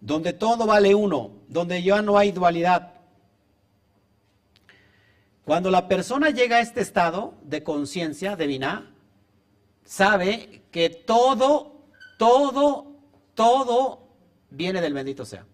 [0.00, 2.94] Donde todo vale uno, donde ya no hay dualidad.
[5.44, 8.94] Cuando la persona llega a este estado de conciencia divina,
[9.84, 11.86] sabe que todo,
[12.18, 12.96] todo,
[13.34, 14.08] todo
[14.50, 15.46] viene del bendito sea.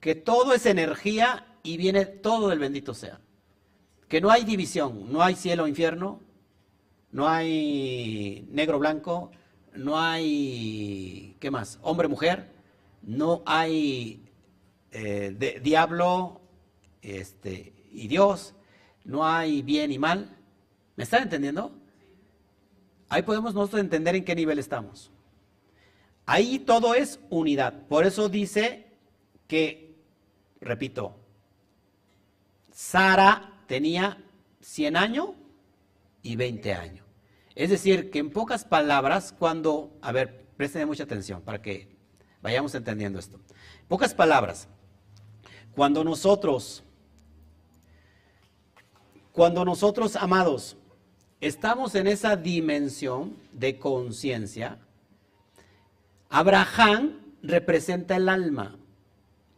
[0.00, 3.20] Que todo es energía y viene todo del bendito sea
[4.10, 6.20] que no hay división, no hay cielo o infierno,
[7.12, 9.30] no hay negro blanco,
[9.72, 11.78] no hay, ¿qué más?
[11.80, 12.50] Hombre mujer,
[13.02, 14.24] no hay
[14.92, 16.40] eh, diablo
[17.02, 18.54] este, y Dios,
[19.04, 20.36] no hay bien y mal.
[20.96, 21.72] ¿Me están entendiendo?
[23.08, 25.10] Ahí podemos nosotros entender en qué nivel estamos.
[26.26, 27.86] Ahí todo es unidad.
[27.88, 28.86] Por eso dice
[29.48, 29.96] que,
[30.60, 31.16] repito,
[32.72, 34.22] Sara tenía
[34.60, 35.30] 100 años
[36.22, 37.06] y 20 años.
[37.56, 41.89] Es decir, que en pocas palabras, cuando, a ver, presten mucha atención para que
[42.42, 43.38] vayamos entendiendo esto.
[43.88, 44.68] Pocas palabras,
[45.74, 46.82] cuando nosotros,
[49.32, 50.76] cuando nosotros, amados,
[51.40, 54.78] estamos en esa dimensión de conciencia,
[56.28, 58.76] Abraham representa el alma,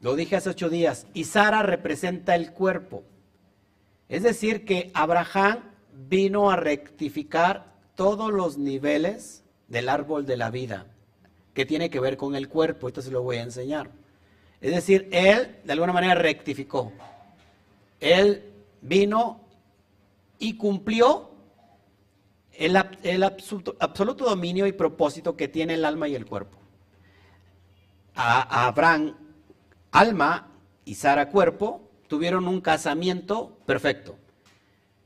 [0.00, 3.04] lo dije hace ocho días, y Sara representa el cuerpo.
[4.08, 5.60] Es decir, que Abraham
[6.08, 10.86] vino a rectificar todos los niveles del árbol de la vida,
[11.54, 12.88] que tiene que ver con el cuerpo.
[12.88, 13.90] Esto se lo voy a enseñar.
[14.60, 16.92] Es decir, él de alguna manera rectificó.
[18.00, 19.40] Él vino
[20.38, 21.30] y cumplió
[22.52, 26.58] el, absoluto, dominio y propósito que tiene el alma y el cuerpo.
[28.14, 29.16] a Abraham,
[29.90, 30.48] alma
[30.84, 34.16] y Sara, cuerpo, tuvieron un casamiento perfecto.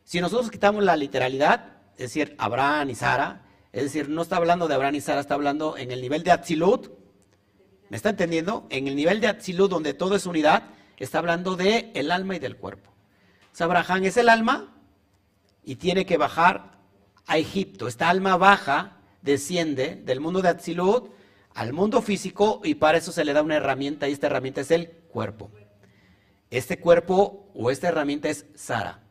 [0.04, 3.42] Si nosotros quitamos la literalidad, es decir, Abraham y Sara,
[3.76, 6.30] es decir, no está hablando de Abraham y Sara, está hablando en el nivel de
[6.30, 6.88] Atzilut.
[7.90, 8.66] ¿Me está entendiendo?
[8.70, 12.38] En el nivel de Atzilut, donde todo es unidad, está hablando de el alma y
[12.38, 12.90] del cuerpo.
[13.58, 14.74] O Abraham es el alma
[15.62, 16.78] y tiene que bajar
[17.26, 17.86] a Egipto.
[17.86, 21.10] Esta alma baja, desciende del mundo de Atzilut
[21.52, 24.70] al mundo físico y para eso se le da una herramienta y esta herramienta es
[24.70, 25.50] el cuerpo.
[26.48, 29.02] Este cuerpo o esta herramienta es Sara.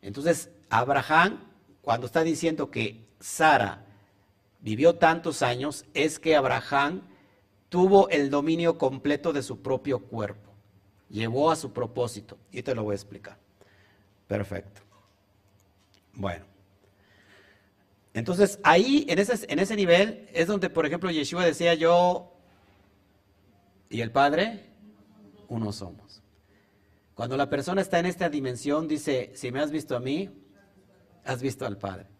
[0.00, 1.40] Entonces, Abraham,
[1.80, 3.82] cuando está diciendo que Sara
[4.60, 7.00] vivió tantos años, es que Abraham
[7.70, 10.52] tuvo el dominio completo de su propio cuerpo.
[11.08, 12.36] Llevó a su propósito.
[12.52, 13.38] Y te lo voy a explicar.
[14.26, 14.82] Perfecto.
[16.12, 16.44] Bueno.
[18.12, 22.30] Entonces, ahí, en ese, en ese nivel, es donde, por ejemplo, Yeshua decía yo
[23.88, 24.68] y el Padre,
[25.48, 26.22] uno somos.
[27.14, 30.28] Cuando la persona está en esta dimensión, dice, si me has visto a mí,
[31.24, 32.13] has visto al Padre.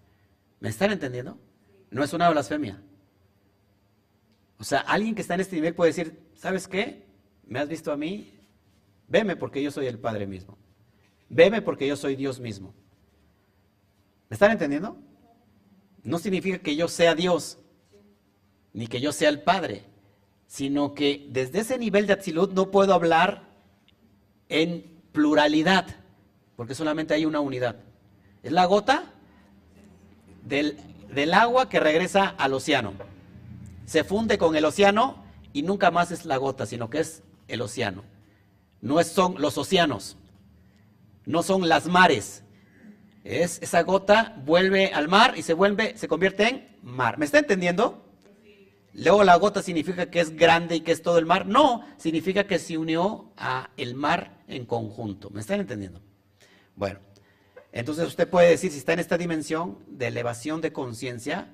[0.64, 1.38] ¿Me están entendiendo?
[1.90, 2.80] No es una blasfemia.
[4.56, 7.04] O sea, alguien que está en este nivel puede decir, ¿sabes qué?
[7.44, 8.32] ¿Me has visto a mí?
[9.06, 10.56] Veme porque yo soy el Padre mismo.
[11.28, 12.72] Veme porque yo soy Dios mismo.
[14.30, 14.96] ¿Me están entendiendo?
[16.02, 17.58] No significa que yo sea Dios,
[18.72, 19.84] ni que yo sea el Padre,
[20.46, 23.50] sino que desde ese nivel de absolut no puedo hablar
[24.48, 25.94] en pluralidad,
[26.56, 27.76] porque solamente hay una unidad.
[28.42, 29.13] Es la gota
[30.44, 32.92] del, agua que regresa al océano.
[33.86, 37.60] Se funde con el océano y nunca más es la gota, sino que es el
[37.60, 38.02] océano.
[38.80, 40.16] No son los océanos,
[41.24, 42.42] no son las mares,
[43.24, 47.16] Es, esa gota vuelve al mar y se vuelve, se convierte en mar.
[47.16, 48.04] ¿Me está entendiendo?
[48.92, 51.46] Luego la gota significa que es grande y que es todo el mar.
[51.46, 55.30] No, significa que se unió a el mar en conjunto.
[55.30, 56.00] ¿Me están entendiendo?
[56.76, 57.00] Bueno,
[57.74, 61.52] entonces usted puede decir si está en esta dimensión de elevación de conciencia,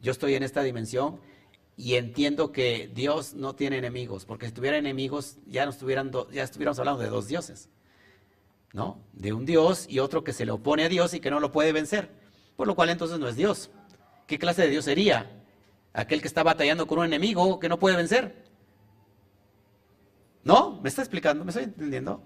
[0.00, 1.18] yo estoy en esta dimensión
[1.76, 6.44] y entiendo que Dios no tiene enemigos, porque si tuviera enemigos ya, no estuvieran ya
[6.44, 7.68] estuviéramos hablando de dos dioses,
[8.72, 9.00] ¿no?
[9.14, 11.50] De un Dios y otro que se le opone a Dios y que no lo
[11.50, 12.12] puede vencer,
[12.56, 13.70] por lo cual entonces no es Dios.
[14.28, 15.42] ¿Qué clase de Dios sería?
[15.92, 18.44] Aquel que está batallando con un enemigo que no puede vencer.
[20.44, 20.80] ¿No?
[20.82, 21.44] ¿Me está explicando?
[21.44, 22.22] ¿Me estoy entendiendo?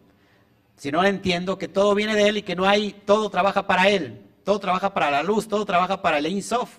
[0.76, 3.88] Si no entiendo que todo viene de Él y que no hay, todo trabaja para
[3.88, 6.78] Él, todo trabaja para la luz, todo trabaja para el Insof.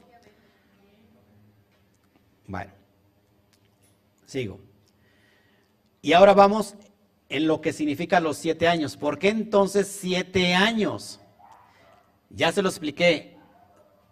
[2.48, 2.72] Bueno,
[4.26, 4.60] sigo.
[6.02, 6.76] Y ahora vamos
[7.30, 8.98] en lo que significa los siete años.
[8.98, 11.22] ¿Por qué entonces siete años?
[12.30, 13.38] Ya se lo expliqué.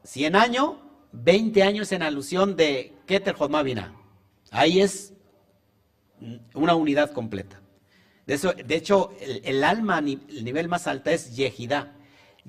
[0.04, 0.76] Cien años
[1.12, 3.94] 20 años en alusión de Keter Jodmavina.
[4.50, 5.14] Ahí es
[6.54, 7.61] una unidad completa.
[8.32, 11.98] De, eso, de hecho, el, alma, el nivel más alto es Yehidá.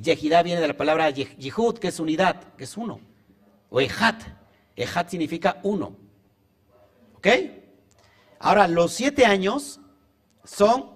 [0.00, 3.00] Yehidá viene de la palabra Yehud, que es unidad, que es uno.
[3.68, 4.22] O Ejat.
[4.76, 5.96] Ejat significa uno.
[7.16, 7.26] ¿Ok?
[8.38, 9.80] Ahora, los siete años
[10.44, 10.88] son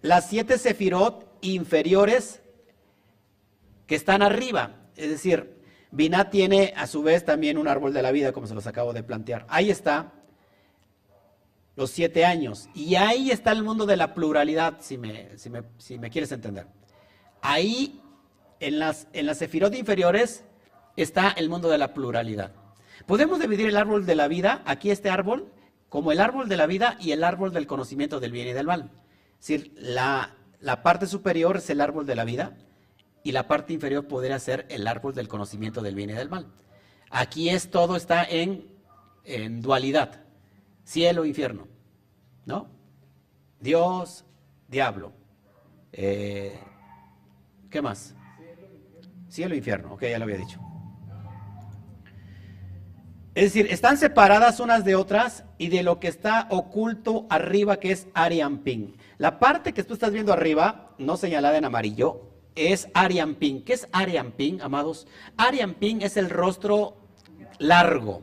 [0.00, 2.42] las siete sefirot inferiores
[3.86, 4.88] que están arriba.
[4.96, 8.56] Es decir, Binah tiene a su vez también un árbol de la vida, como se
[8.56, 9.46] los acabo de plantear.
[9.48, 10.12] Ahí está,
[11.82, 12.68] los siete años.
[12.74, 15.30] Y ahí está el mundo de la pluralidad, si me,
[16.10, 16.66] quieres entender.
[17.40, 18.00] Ahí,
[18.60, 20.44] en las, en las sefirot inferiores,
[20.96, 22.52] está el mundo de la pluralidad.
[23.06, 25.52] Podemos dividir el árbol de la vida, aquí este árbol,
[25.88, 28.66] como el árbol de la vida y el árbol del conocimiento del bien y del
[28.66, 28.90] mal.
[29.40, 32.56] Es decir, la, la parte superior es el árbol de la vida
[33.24, 36.46] y la parte inferior podría ser el árbol del conocimiento del bien y del mal.
[37.10, 38.70] Aquí es todo está en,
[39.60, 40.24] dualidad,
[40.84, 41.68] cielo, infierno,
[42.44, 42.68] ¿no?
[43.60, 44.24] Dios,
[44.68, 45.12] diablo.
[45.92, 46.58] Eh,
[47.70, 48.14] ¿Qué más?
[49.28, 50.60] Cielo, infierno, ok, ya lo había dicho.
[53.34, 57.92] Es decir, están separadas unas de otras y de lo que está oculto arriba, que
[57.92, 58.92] es Arian Ping.
[59.16, 63.62] La parte que tú estás viendo arriba, no señalada en amarillo, es Arian Ping.
[63.62, 65.06] ¿Qué es Arian Ping, amados?
[65.38, 66.98] Arian Ping es el rostro
[67.58, 68.22] largo.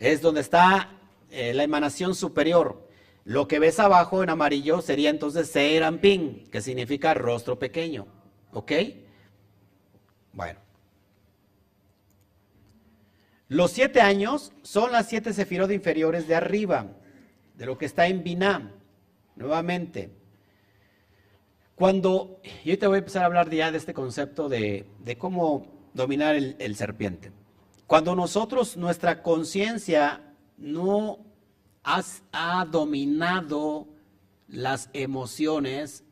[0.00, 0.90] Es donde está
[1.30, 2.83] eh, la emanación superior.
[3.24, 8.06] Lo que ves abajo en amarillo sería entonces Seran Ping, que significa rostro pequeño.
[8.52, 8.72] ¿Ok?
[10.32, 10.60] Bueno.
[13.48, 16.86] Los siete años son las siete sefirot inferiores de arriba,
[17.54, 18.72] de lo que está en Binah.
[19.36, 20.10] Nuevamente,
[21.74, 24.86] cuando, yo te voy a empezar a hablar ya de este concepto de,
[25.18, 27.32] cómo dominar el, serpiente.
[27.86, 30.22] Cuando nosotros, nuestra conciencia
[30.56, 31.18] no
[31.84, 33.86] ha dominado
[34.48, 36.04] las emociones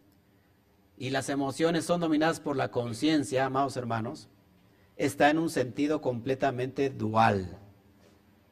[0.96, 4.28] y las emociones son dominadas por la conciencia, amados hermanos,
[4.96, 7.58] está en un sentido completamente dual.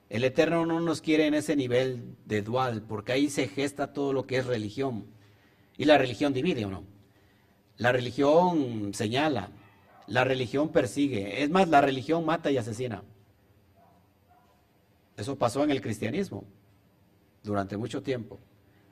[0.08, 4.12] El Eterno no nos quiere en ese nivel de dual, porque ahí se gesta todo
[4.12, 5.06] lo que es religión.
[5.76, 6.84] Y la religión divide o no.
[7.76, 9.50] La religión señala,
[10.06, 13.04] la religión persigue, es más, la religión mata y asesina.
[15.16, 16.44] Eso pasó en el cristianismo
[17.42, 18.38] durante mucho tiempo.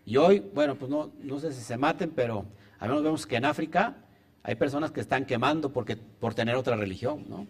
[0.05, 2.47] Y hoy, bueno, pues no, no sé si se maten, pero
[2.79, 3.97] al menos vemos que en África
[4.43, 7.47] hay personas que están quemando porque, por tener otra religión, ¿no?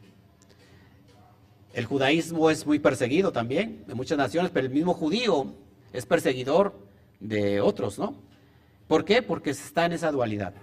[1.73, 5.55] El judaísmo es muy perseguido también en muchas naciones, pero el mismo judío
[5.93, 6.75] es perseguidor
[7.21, 8.17] de otros, ¿no?
[8.89, 9.23] ¿Por qué?
[9.23, 10.55] Porque está en esa dualidad.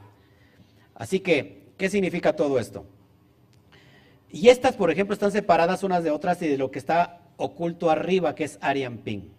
[0.96, 2.86] Así que, ¿qué significa todo esto?
[4.32, 7.90] Y estas, por ejemplo, están separadas unas de otras y de lo que está oculto
[7.90, 9.30] arriba, que es Arian Ping.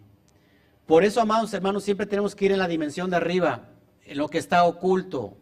[0.87, 3.69] Por eso, amados hermanos, siempre tenemos que ir en la dimensión de arriba,
[4.05, 5.37] en lo que está oculto.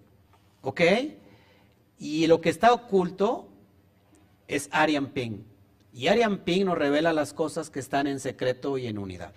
[0.62, 0.80] ¿Ok?
[1.98, 3.48] Y lo que está oculto
[4.48, 5.44] es Arian Ping.
[5.92, 9.32] Y Arian Ping nos revela las cosas que están en secreto y en unidad.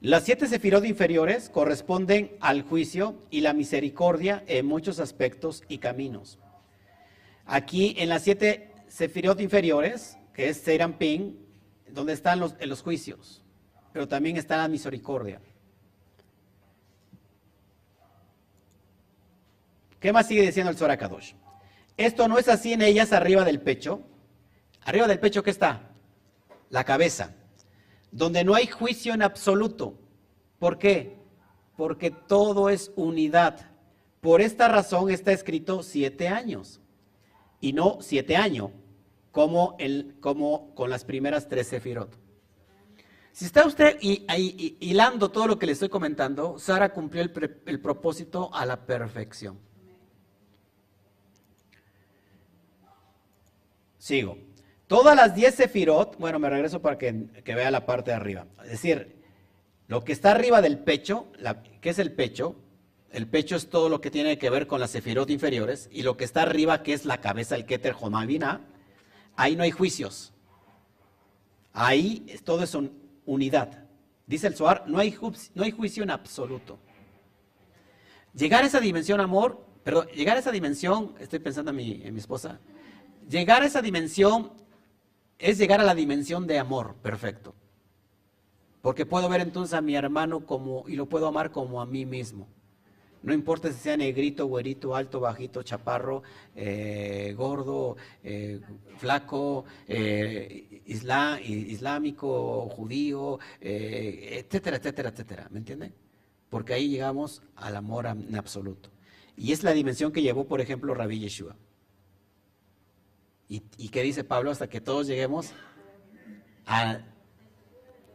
[0.00, 6.38] Las siete sefirot inferiores corresponden al juicio y la misericordia en muchos aspectos y caminos.
[7.44, 10.62] Aquí en las siete sefirot inferiores, que es
[10.98, 11.34] Ping,
[11.92, 13.42] donde están los, los juicios,
[13.92, 15.40] pero también está la misericordia.
[20.00, 21.34] ¿Qué más sigue diciendo el Sorakadosh?
[21.96, 24.02] Esto no es así en ellas arriba del pecho.
[24.84, 25.90] Arriba del pecho, ¿qué está?
[26.70, 27.34] La cabeza
[28.12, 29.98] donde no hay juicio en absoluto.
[30.58, 31.16] ¿Por qué?
[31.76, 33.70] Porque todo es unidad.
[34.20, 36.80] Por esta razón está escrito siete años
[37.60, 38.70] y no siete años,
[39.32, 42.16] como, el, como con las primeras tres sefirot.
[43.32, 48.54] Si está usted hilando todo lo que le estoy comentando, Sara cumplió el, el propósito
[48.54, 49.58] a la perfección.
[53.96, 54.36] Sigo.
[54.86, 57.12] Todas las diez sefirot, bueno, me regreso para que,
[57.46, 58.46] vea la parte de arriba.
[58.64, 59.16] Es decir,
[59.88, 61.28] lo que está arriba del pecho,
[61.80, 62.56] ¿qué es el pecho?
[63.10, 65.88] El pecho es todo lo que tiene que ver con las sefirot inferiores.
[65.90, 68.71] Y lo que está arriba, que es la cabeza, el keter Jomavina,
[69.36, 70.32] ahí no hay juicios.
[71.72, 72.76] Ahí todo es
[73.24, 73.86] unidad.
[74.26, 75.16] Dice el Suar, no hay,
[75.54, 76.78] no hay juicio en absoluto.
[78.34, 82.14] Llegar a esa dimensión, amor, perdón, llegar a esa dimensión, estoy pensando en mi, en
[82.14, 82.60] mi esposa,
[83.28, 84.52] llegar a esa dimensión
[85.38, 87.54] es llegar a la dimensión de amor perfecto.
[88.80, 92.06] Porque puedo ver entonces a mi hermano como, y lo puedo amar como a mí
[92.06, 92.48] mismo.
[93.22, 96.22] No importa si sea negrito, güerito, alto, bajito, chaparro,
[96.56, 98.60] eh, gordo, eh,
[98.96, 105.48] flaco, eh, islámico, judío, etcétera, etcétera, etcétera.
[105.50, 105.94] ¿Me entienden?
[106.50, 108.90] Porque ahí llegamos al amor en absoluto.
[109.36, 111.56] Y es la dimensión que llevó, por ejemplo, Rabbi Yeshua.
[113.48, 114.50] ¿Y, qué dice Pablo?
[114.50, 115.52] Hasta que todos lleguemos
[116.64, 117.00] a,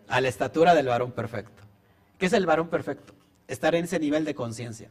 [0.07, 1.61] la estatura del varón perfecto.
[2.17, 3.13] ¿Qué es el varón perfecto?
[3.47, 4.89] Estar en ese nivel de conciencia.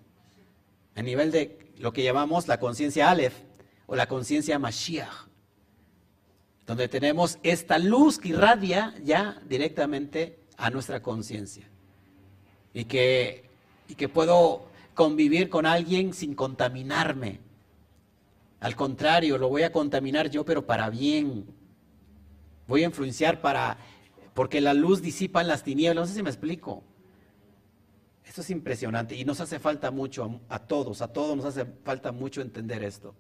[0.95, 3.35] El nivel de lo que llamamos la conciencia Aleph
[3.87, 5.29] o la conciencia Mashiach.
[6.67, 11.69] Donde tenemos esta luz que irradia ya directamente a nuestra conciencia.
[12.73, 13.49] Y que,
[13.89, 17.41] y que puedo convivir con alguien sin contaminarme,
[18.61, 21.47] al contrario, lo voy a contaminar yo, pero para bien.
[22.67, 23.79] Voy a influenciar para,
[24.35, 26.03] porque la luz disipa en las tinieblas.
[26.03, 26.83] No sé si me explico.
[28.37, 32.13] Esto es impresionante y nos hace falta mucho a, todos, a todos nos hace falta
[32.13, 33.15] mucho entender esto.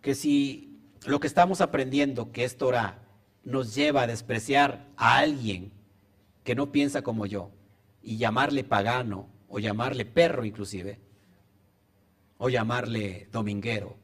[0.00, 3.02] Que si lo que estamos aprendiendo, que es Torah,
[3.42, 5.72] nos lleva a despreciar a alguien
[6.44, 7.50] que no piensa como yo
[8.02, 11.00] y llamarle pagano o llamarle perro inclusive,
[12.38, 13.96] o llamarle dominguero.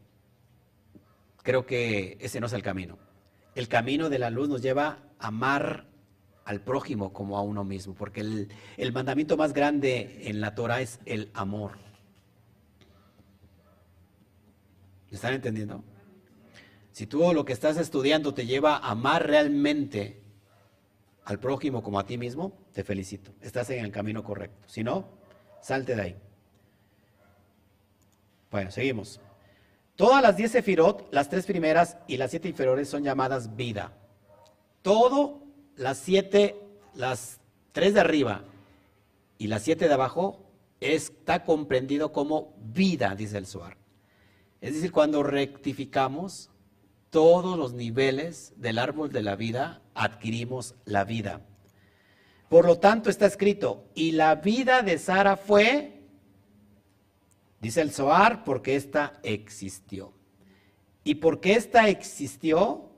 [1.44, 2.98] Creo que ese no es el camino.
[3.54, 5.86] El camino de la luz nos lleva a amar
[6.44, 11.00] al prójimo como a uno mismo, porque el, mandamiento más grande en la Torah es
[11.06, 11.72] el amor.
[15.10, 15.84] ¿Están entendiendo?
[16.92, 20.22] Si tú lo que estás estudiando te lleva a amar realmente
[21.24, 23.32] al prójimo como a ti mismo, te felicito.
[23.40, 24.66] Estás en el camino correcto.
[24.66, 25.08] Si no,
[25.60, 26.16] salte de ahí.
[28.50, 29.20] Bueno, seguimos.
[29.96, 33.92] Todas las diez sefirot, las tres primeras y las siete inferiores son llamadas vida.
[34.82, 35.42] Todo,
[35.76, 36.56] las siete,
[36.94, 37.40] las
[37.72, 38.44] tres de arriba
[39.38, 40.44] y las siete de abajo,
[40.80, 43.76] está comprendido como vida, dice el Suar.
[44.60, 46.50] Es decir, cuando rectificamos
[47.10, 51.40] todos los niveles del árbol de la vida, adquirimos la vida.
[52.48, 56.02] Por lo tanto, está escrito, y la vida de Sara fue
[57.62, 60.12] Dice el Zohar, porque ésta existió.
[61.04, 62.90] Y porque ésta existió,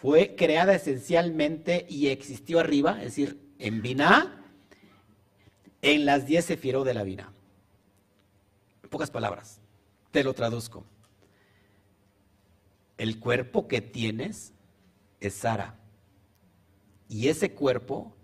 [0.00, 4.42] fue creada esencialmente y existió arriba, es decir, en Binah,
[5.82, 7.30] en las diez sefirot de la Binah.
[8.82, 9.60] En pocas palabras,
[10.10, 10.86] te lo traduzco.
[12.96, 14.54] El cuerpo que tienes
[15.20, 15.78] es Sara.
[17.10, 18.16] Y ese cuerpo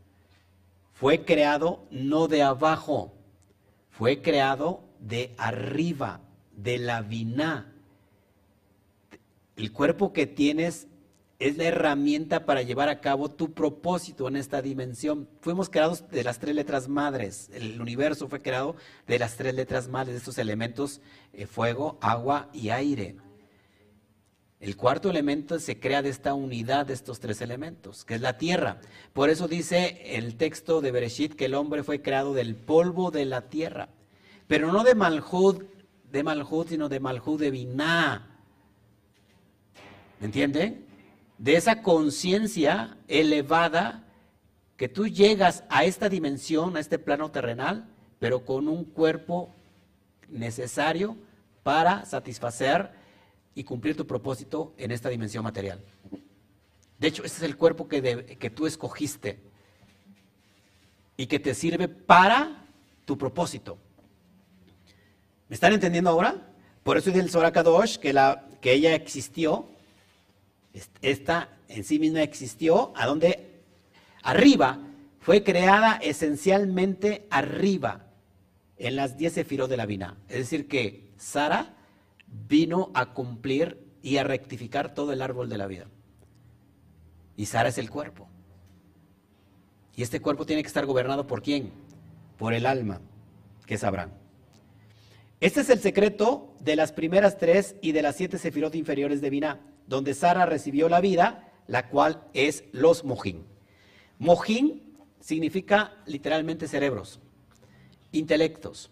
[0.94, 3.12] fue creado no de abajo,
[3.90, 6.22] fue creado de arriba,
[6.56, 7.74] de la vina.
[9.56, 10.88] El cuerpo que tienes
[11.38, 15.28] es la herramienta para llevar a cabo tu propósito en esta dimensión.
[15.40, 17.50] Fuimos creados de las tres letras madres.
[17.52, 18.76] El universo fue creado
[19.06, 21.00] de las tres letras madres, de estos elementos,
[21.32, 23.16] eh, fuego, agua y aire.
[24.58, 28.38] El cuarto elemento se crea de esta unidad de estos tres elementos, que es la
[28.38, 28.80] tierra.
[29.12, 33.26] Por eso dice el texto de Bereshit que el hombre fue creado del polvo de
[33.26, 33.90] la tierra
[34.46, 35.64] pero no de Malhud,
[36.10, 38.26] de Malhud, sino de Malhud de Binah.
[40.20, 40.82] ¿Me entiende?
[41.38, 44.04] De esa conciencia elevada
[44.76, 47.86] que tú llegas a esta dimensión, a este plano terrenal,
[48.18, 49.54] pero con un cuerpo
[50.28, 51.16] necesario
[51.62, 52.90] para satisfacer
[53.54, 55.80] y cumplir tu propósito en esta dimensión material.
[56.98, 59.40] De hecho, este es el cuerpo que, tú escogiste
[61.16, 62.64] y que te sirve para
[63.04, 63.78] tu propósito.
[65.48, 66.52] ¿Me están entendiendo ahora?
[66.82, 69.68] Por eso dice el que, la, que ella existió,
[71.02, 73.62] esta en sí misma existió, a donde
[74.22, 74.78] arriba,
[75.20, 78.02] fue creada esencialmente arriba.
[78.78, 80.18] en las diez sefirot de la Vina.
[80.28, 81.74] Es decir, que Sara
[82.26, 85.86] vino a cumplir y a rectificar todo el árbol de la vida.
[87.36, 88.28] Y Sara es el cuerpo.
[89.96, 91.72] Y este cuerpo tiene que estar gobernado por quién?
[92.36, 93.00] Por el alma,
[93.64, 94.10] que Abraham.
[95.40, 99.30] Este es el secreto de las primeras tres y de las siete sefirot inferiores de
[99.30, 103.44] Biná, donde Sara recibió la vida, la cual es los mojín.
[104.18, 107.20] Mojín significa literalmente cerebros,
[108.12, 108.90] intelectos.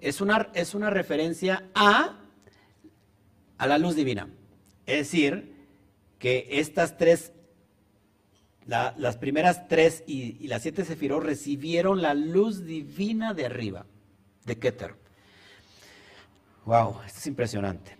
[0.00, 2.20] Es una, es una referencia a,
[3.58, 4.28] a la luz divina.
[4.86, 5.54] Es decir,
[6.18, 7.32] que estas tres,
[8.66, 13.86] las primeras tres y, las siete sefirot recibieron la luz divina de arriba,
[14.44, 14.94] de Keter.
[16.64, 17.95] Wow, esto es impresionante.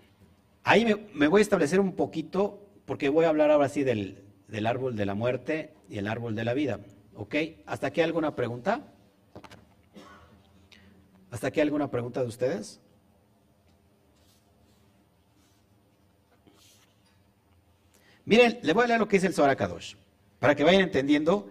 [0.69, 4.67] Ahí me, voy a establecer un poquito, porque voy a hablar ahora sí del, del
[4.67, 6.81] árbol de la muerte y el árbol de la vida.
[7.15, 7.37] ¿Ok?
[7.67, 8.93] ¿Hasta aquí alguna pregunta?
[11.31, 12.81] ¿Hasta aquí alguna pregunta de ustedes?
[18.25, 19.95] Miren, le voy a leer lo que dice el Zohar Kadosh,
[20.41, 21.49] para que vayan entendiendo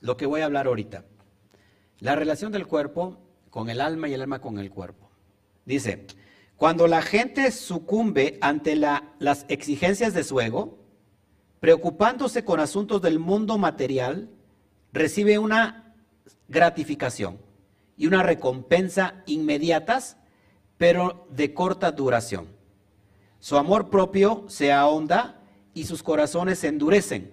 [0.00, 1.04] lo que voy a hablar ahorita.
[2.00, 3.20] La relación del cuerpo
[3.50, 5.12] con el alma y el alma con el cuerpo.
[5.64, 6.08] Dice,
[6.56, 10.78] cuando la gente sucumbe ante las exigencias de su ego,
[11.60, 14.30] preocupándose con asuntos del mundo material,
[14.92, 15.94] recibe una
[16.48, 17.38] gratificación
[17.96, 20.16] y una recompensa inmediatas,
[20.76, 22.48] pero de corta duración.
[23.38, 25.40] Su amor propio se ahonda
[25.74, 27.32] y sus corazones se endurecen.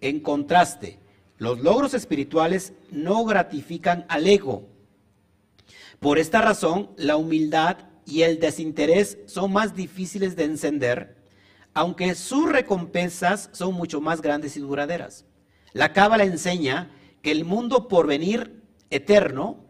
[0.00, 0.98] En contraste,
[1.36, 4.68] los logros espirituales no gratifican al ego.
[6.00, 11.18] Por esta razón, la humildad y el desinterés son más difíciles de encender,
[11.74, 15.26] aunque sus recompensas son mucho más grandes y duraderas.
[15.74, 16.90] La Cábala enseña
[17.20, 19.62] que el mundo por venir eterno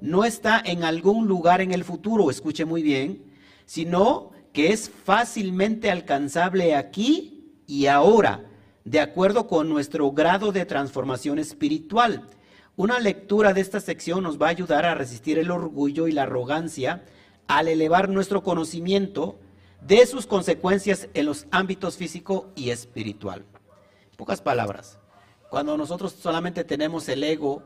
[0.00, 3.24] no está en algún lugar en el futuro, escuche muy bien,
[3.66, 8.44] sino que es fácilmente alcanzable aquí y ahora,
[8.84, 12.28] de acuerdo con nuestro grado de transformación espiritual.
[12.76, 16.22] Una lectura de esta sección nos va a ayudar a resistir el orgullo y la
[16.22, 17.02] arrogancia
[17.50, 19.36] al elevar nuestro conocimiento
[19.80, 23.44] de sus consecuencias en los ámbitos físico y espiritual.
[24.16, 25.00] pocas palabras,
[25.48, 27.64] cuando nosotros solamente tenemos el ego,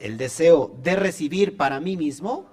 [0.00, 2.46] el deseo de recibir para mí mismo,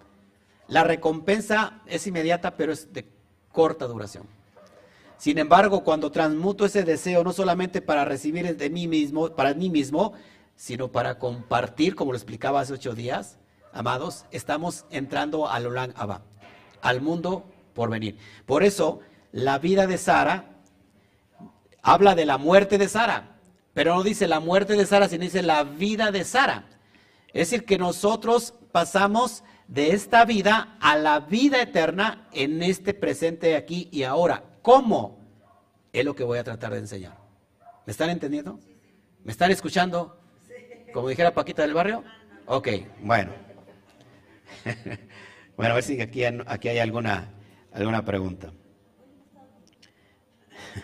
[0.68, 3.08] la recompensa es inmediata, pero es de
[3.52, 4.28] corta duración.
[5.18, 9.72] Sin embargo, cuando transmuto ese deseo no solamente para recibir de mí mismo, para mí
[9.72, 10.14] mismo,
[10.56, 13.40] sino para compartir, como lo explicaba hace ocho días,
[13.74, 16.22] amados, estamos entrando al Olan Abba
[16.82, 18.18] al mundo por venir.
[18.46, 19.00] Por eso,
[19.32, 20.46] la vida de Sara
[21.82, 23.38] habla de la muerte de Sara,
[23.74, 26.66] pero no dice la muerte de Sara, sino dice la vida de Sara.
[27.34, 33.56] Es decir, que nosotros pasamos de esta vida a la vida eterna en este presente
[33.56, 34.44] aquí y ahora.
[34.62, 35.18] ¿Cómo?
[35.94, 37.18] Es lo que voy a tratar de enseñar.
[37.86, 38.60] ¿Me están entendiendo?
[39.24, 40.20] ¿Me están escuchando?
[40.94, 42.04] Como dijera Paquita del barrio.
[42.48, 42.68] Ok,
[43.02, 43.32] bueno.
[45.56, 47.30] Bueno, a ver si aquí, aquí hay alguna,
[47.72, 48.52] alguna pregunta.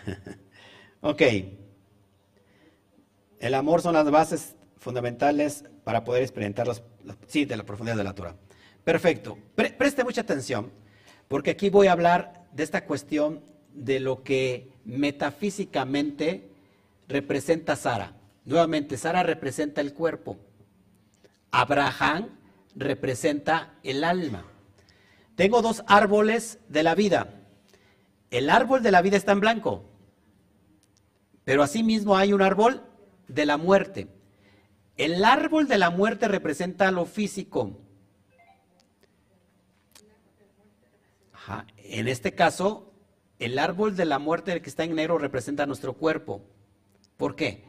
[1.00, 1.22] ok.
[3.40, 6.82] El amor son las bases fundamentales para poder experimentar las,
[7.26, 8.36] sí, de la profundidad de la Torah.
[8.84, 9.38] Perfecto.
[9.54, 10.72] preste mucha atención,
[11.28, 13.42] porque aquí voy a hablar de esta cuestión
[13.74, 16.48] de lo que metafísicamente
[17.06, 18.14] representa Sara.
[18.44, 20.38] Nuevamente, Sara representa el cuerpo.
[21.50, 22.28] Abraham
[22.74, 24.44] representa el alma.
[25.38, 27.32] Tengo dos árboles de la vida.
[28.28, 29.84] El árbol de la vida está en blanco,
[31.44, 32.82] pero asimismo hay un árbol
[33.28, 34.08] de la muerte.
[34.96, 37.78] El árbol de la muerte representa lo físico.
[41.84, 42.92] En este caso,
[43.38, 46.42] el árbol de la muerte que está en negro representa nuestro cuerpo.
[47.16, 47.64] ¿Por qué?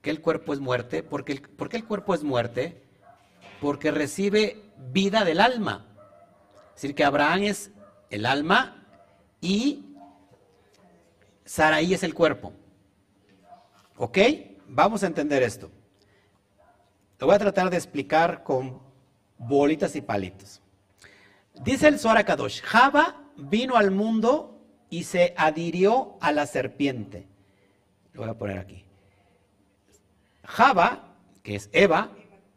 [0.00, 1.02] ¿Que el cuerpo es muerte?
[1.02, 2.84] Porque ¿Por qué el cuerpo es muerte?
[3.60, 5.91] Porque recibe vida del alma.
[6.74, 7.70] Es decir, que Abraham es
[8.10, 8.84] el alma
[9.40, 9.84] y
[11.44, 12.52] Saraí es el cuerpo.
[13.96, 14.18] ¿Ok?
[14.68, 15.70] Vamos a entender esto.
[17.18, 18.80] Lo voy a tratar de explicar con
[19.38, 20.60] bolitas y palitos.
[21.62, 24.60] Dice el Zohar Kadosh, Java vino al mundo
[24.90, 27.26] y se adhirió a la serpiente.
[28.12, 28.84] Lo voy a poner aquí.
[30.44, 32.10] Java, que es Eva,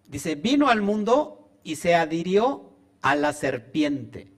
[0.07, 2.64] dice, vino al mundo y se adhirió
[3.05, 4.31] a la serpiente.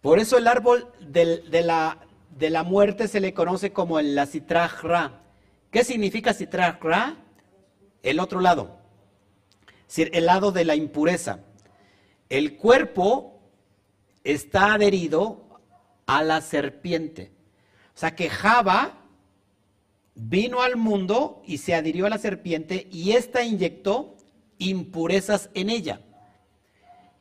[0.00, 2.06] Por eso el árbol de, la,
[2.38, 5.24] la, muerte se le conoce como el la citrajra.
[5.72, 7.16] ¿Qué significa citrajra?
[8.04, 8.78] El otro lado.
[9.80, 11.40] Es decir, el lado de la impureza.
[12.28, 13.40] el cuerpo
[14.22, 15.58] está adherido
[16.06, 17.32] a la serpiente.
[17.96, 19.02] O sea que Java
[20.14, 24.14] vino al mundo y se adhirió a la serpiente y ésta inyectó
[24.58, 26.02] impurezas en ella.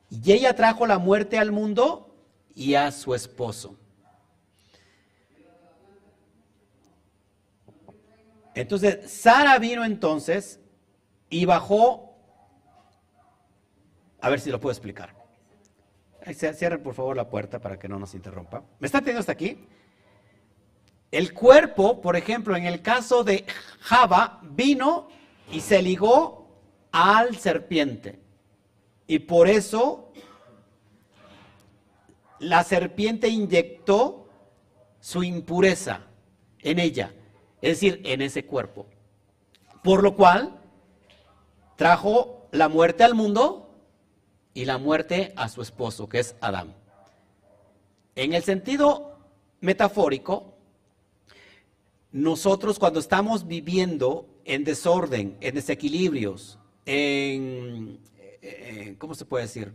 [0.10, 2.16] Y ella trajo la muerte al mundo
[2.56, 3.78] y a su esposo.
[8.56, 10.60] Entonces, Sara vino entonces
[11.30, 12.16] y bajó,
[14.20, 15.16] a ver si lo puedo explicar.
[16.34, 18.64] Cierre por favor la puerta para que no nos interrumpa.
[18.80, 19.66] ¿Me está teniendo hasta aquí?
[21.12, 23.46] El cuerpo, por ejemplo, en el caso de
[23.80, 25.08] Java, vino
[25.52, 26.48] y se ligó
[26.92, 28.20] al serpiente.
[29.08, 30.12] Y por eso
[32.40, 34.28] la serpiente inyectó
[35.00, 36.02] su impureza
[36.60, 37.14] en ella,
[37.62, 38.86] es decir, en ese cuerpo.
[39.84, 40.60] Por lo cual
[41.78, 43.70] trajo la muerte al mundo
[44.54, 46.76] y la muerte a su esposo, que es Adán.
[48.16, 49.18] En el sentido
[49.62, 50.56] metafórico,
[52.12, 58.00] nosotros cuando estamos viviendo en desorden, en desequilibrios, en,
[58.98, 59.74] ¿cómo se puede decir?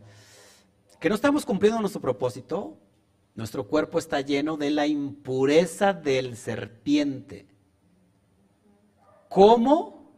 [1.01, 2.77] Que no estamos cumpliendo nuestro propósito,
[3.35, 7.47] nuestro cuerpo está lleno de la impureza del serpiente.
[9.29, 10.13] ¿Cómo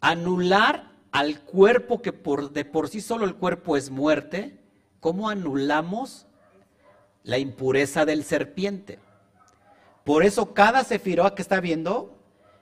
[0.00, 2.12] anular al cuerpo que
[2.52, 4.60] de por sí solo el cuerpo es muerte?
[5.00, 6.26] ¿Cómo anulamos
[7.22, 8.98] la impureza del serpiente?
[10.04, 12.18] Por eso cada sefirot que está viendo,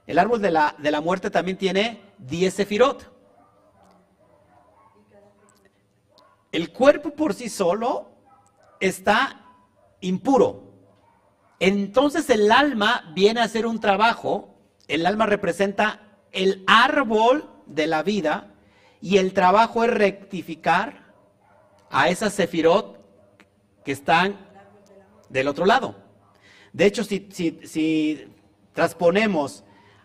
[0.07, 3.16] el árbol de la, de la muerte también tiene 10 sefirot.
[6.57, 8.13] El cuerpo por sí solo
[8.81, 9.43] está
[10.01, 10.73] impuro.
[11.61, 14.55] Entonces el alma viene a hacer un trabajo.
[14.89, 18.55] El alma representa el árbol de la vida
[19.03, 21.13] y el trabajo es rectificar
[21.91, 23.05] a esas sefirot
[23.85, 24.39] que están
[25.29, 25.95] del otro lado.
[26.73, 28.33] De hecho, si,
[28.73, 29.63] transponemos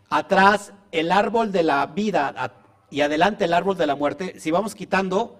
[0.09, 2.51] atrás el árbol de la vida
[2.89, 5.37] y adelante el árbol de la muerte, si vamos quitando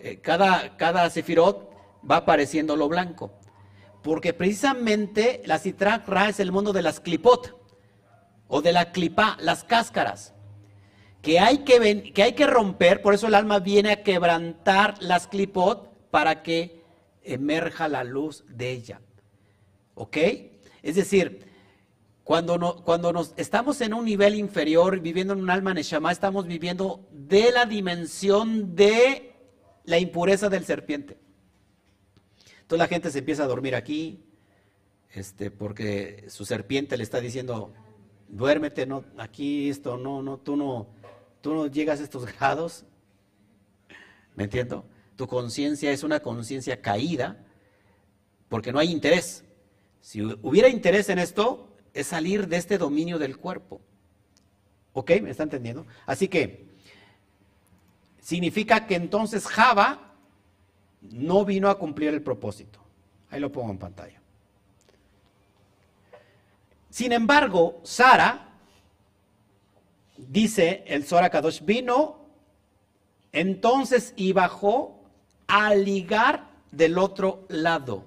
[0.00, 1.70] eh, cada, cada sefirot,
[2.08, 3.32] va apareciendo lo blanco.
[4.02, 7.58] Porque precisamente la Citrak Ra es el mundo de las clipot
[8.48, 10.34] o de la clipa, las cáscaras,
[11.22, 15.26] que hay que, que hay que romper, por eso el alma viene a quebrantar las
[15.26, 16.84] clipot para que
[17.22, 19.00] emerja la luz de ella.
[19.94, 20.18] ¿Ok?
[20.82, 21.46] Es decir,
[22.24, 26.46] cuando, no, cuando nos, estamos en un nivel inferior, viviendo en un alma neshama, estamos
[26.46, 29.33] viviendo de la dimensión de
[29.84, 31.18] la impureza del serpiente.
[32.62, 34.24] Entonces la gente se empieza a dormir aquí,
[35.12, 37.72] este, porque su serpiente le está diciendo,
[38.28, 40.88] duérmete, no, aquí esto, no, no, tú no,
[41.40, 42.84] tú no llegas a estos grados.
[44.34, 44.84] ¿Me entiendo?
[45.16, 47.44] Tu conciencia es una conciencia caída
[48.48, 49.44] porque no hay interés.
[50.00, 53.80] Si hubiera interés en esto, es salir de este dominio del cuerpo.
[54.92, 55.12] ¿Ok?
[55.22, 55.86] ¿Me está entendiendo?
[56.06, 56.73] Así que
[58.24, 60.14] significa que entonces Java
[61.02, 62.80] no vino a cumplir el propósito.
[63.30, 64.20] Ahí lo pongo en pantalla.
[66.88, 68.48] Sin embargo, Sara,
[70.16, 72.24] dice el Sora Kadosh, vino
[73.32, 75.04] entonces y bajó
[75.46, 78.04] a ligar del otro lado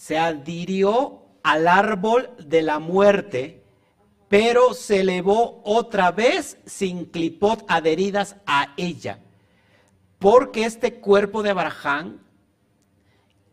[0.00, 3.59] se adhirió al árbol de la muerte,
[4.30, 9.18] pero se elevó otra vez sin clipot adheridas a ella.
[10.20, 12.20] Porque este cuerpo de Abraham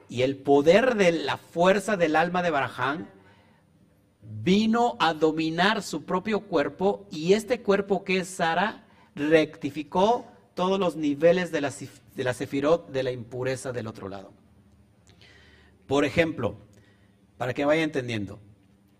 [0.07, 3.07] y el poder de la fuerza del alma de Abraham
[4.21, 10.95] vino a dominar su propio cuerpo y este cuerpo que es Sara rectificó todos los
[10.95, 11.73] niveles de la,
[12.15, 14.31] de la sefirot de la impureza del otro lado.
[15.87, 16.55] Por ejemplo,
[17.35, 18.39] para que vaya entendiendo,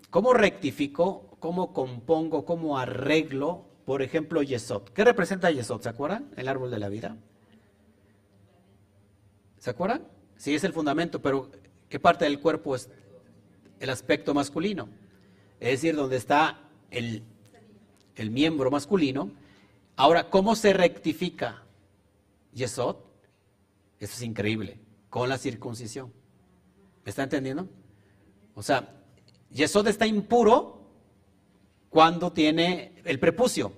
[0.09, 4.83] ¿cómo rectifico, cómo compongo, cómo arreglo, por ejemplo, Yesod?
[4.89, 5.81] ¿Qué representa Yesod?
[5.81, 6.31] ¿Se acuerdan?
[6.35, 7.17] El árbol de la vida.
[9.57, 10.07] ¿Se acuerdan?
[10.35, 11.49] Sí, es el fundamento, pero
[11.89, 12.89] ¿qué parte del cuerpo es
[13.79, 14.89] el aspecto masculino?
[15.59, 17.23] Es decir, donde está el,
[18.15, 19.31] el miembro masculino.
[19.95, 21.63] Ahora, ¿cómo se rectifica
[22.53, 22.97] Yesod?
[23.99, 24.79] Eso es increíble,
[25.09, 26.13] con la circuncisión.
[27.03, 27.67] ¿Me está entendiendo?
[28.53, 28.93] O sea,
[29.49, 30.76] Yesod está impuro
[31.89, 33.73] cuando tiene el prepucio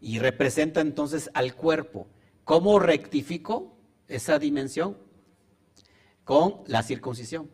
[0.00, 2.06] y representa entonces al cuerpo.
[2.44, 4.96] ¿Cómo rectifico esa dimensión?
[6.24, 7.50] Con la circuncisión.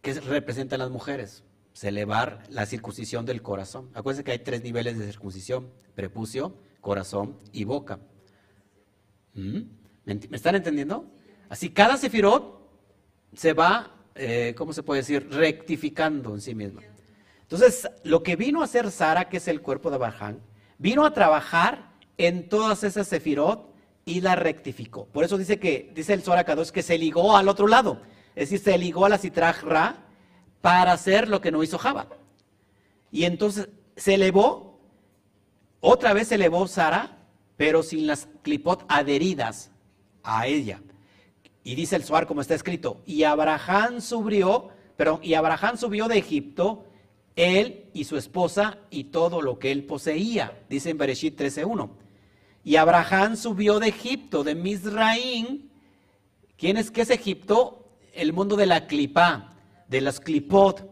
[0.00, 1.44] ¿Qué representan las mujeres?
[1.72, 3.90] Celebrar la circuncisión del corazón.
[3.94, 8.00] Acuérdense que hay tres niveles de circuncisión, prepucio, corazón y boca.
[9.34, 9.60] ¿Mm?
[10.04, 11.06] ¿Me están entendiendo?
[11.48, 12.60] Así cada sefirot
[13.34, 15.28] se va, eh, ¿cómo se puede decir?
[15.30, 16.82] Rectificando en sí misma.
[17.52, 20.38] Entonces, lo que vino a hacer Sara, que es el cuerpo de Abraham,
[20.78, 23.74] vino a trabajar en todas esas sefirot
[24.06, 25.04] y la rectificó.
[25.04, 28.00] Por eso dice que, dice el Zohar que se ligó al otro lado.
[28.34, 29.96] Es decir, se ligó a la Sitraj Ra
[30.62, 32.06] para hacer lo que no hizo Java.
[33.10, 34.80] Y entonces se elevó,
[35.80, 37.18] otra vez se elevó Sara,
[37.58, 39.70] pero sin las clipot adheridas
[40.22, 40.80] a ella.
[41.64, 46.16] Y dice el Suar como está escrito, y Abraham subió, pero y Abraham subió de
[46.16, 46.86] Egipto,
[47.36, 51.90] él y su esposa y todo lo que él poseía, dice en Bereshit 13.1.
[52.64, 55.70] Y Abraham subió de Egipto, de Mizraín.
[56.56, 57.88] ¿Quién es que es Egipto?
[58.12, 59.56] El mundo de la clipa,
[59.88, 60.88] de las clipot,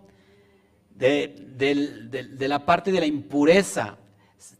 [0.96, 3.98] de, la parte de la impureza.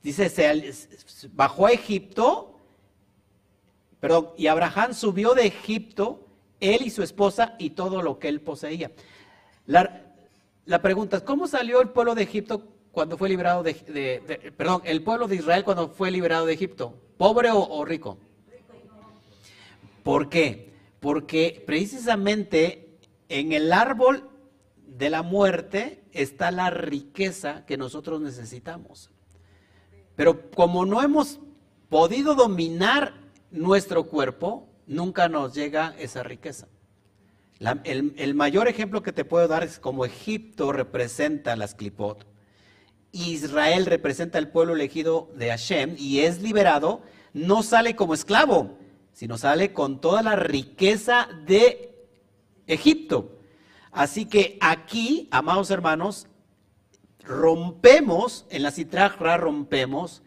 [0.03, 2.61] Dice, se, bajó a Egipto,
[3.99, 6.27] perdón, y Abraham subió de Egipto,
[6.61, 8.93] él y su esposa y todo lo que él poseía.
[9.67, 10.10] La,
[10.71, 12.63] la pregunta es, ¿cómo salió el pueblo de Egipto
[12.93, 16.95] cuando fue liberado de, perdón, el pueblo de Israel cuando fue liberado de Egipto?
[17.17, 18.19] ¿Pobre o, rico?
[20.05, 20.73] ¿Por qué?
[21.01, 24.31] Porque precisamente en el árbol
[24.87, 29.11] de la muerte está la riqueza que nosotros necesitamos.
[30.15, 31.41] Pero como no hemos
[31.89, 33.15] podido dominar
[33.51, 36.69] nuestro cuerpo, nunca nos llega esa riqueza.
[37.85, 42.27] El, el, mayor ejemplo que te puedo dar es como Egipto representa las clipot.
[43.13, 47.03] Israel representa el pueblo elegido de Hashem y es liberado,
[47.33, 48.79] no sale como esclavo,
[49.13, 52.09] sino sale con toda la riqueza de
[52.67, 53.39] Egipto.
[53.93, 56.29] Así que aquí, amados hermanos,
[57.23, 60.23] rompemos, en la citrajra rompemos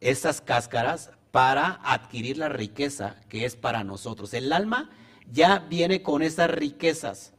[0.00, 4.32] esas cáscaras para adquirir la riqueza que es para nosotros.
[4.34, 4.90] El alma
[5.30, 7.32] ya viene con esas riquezas,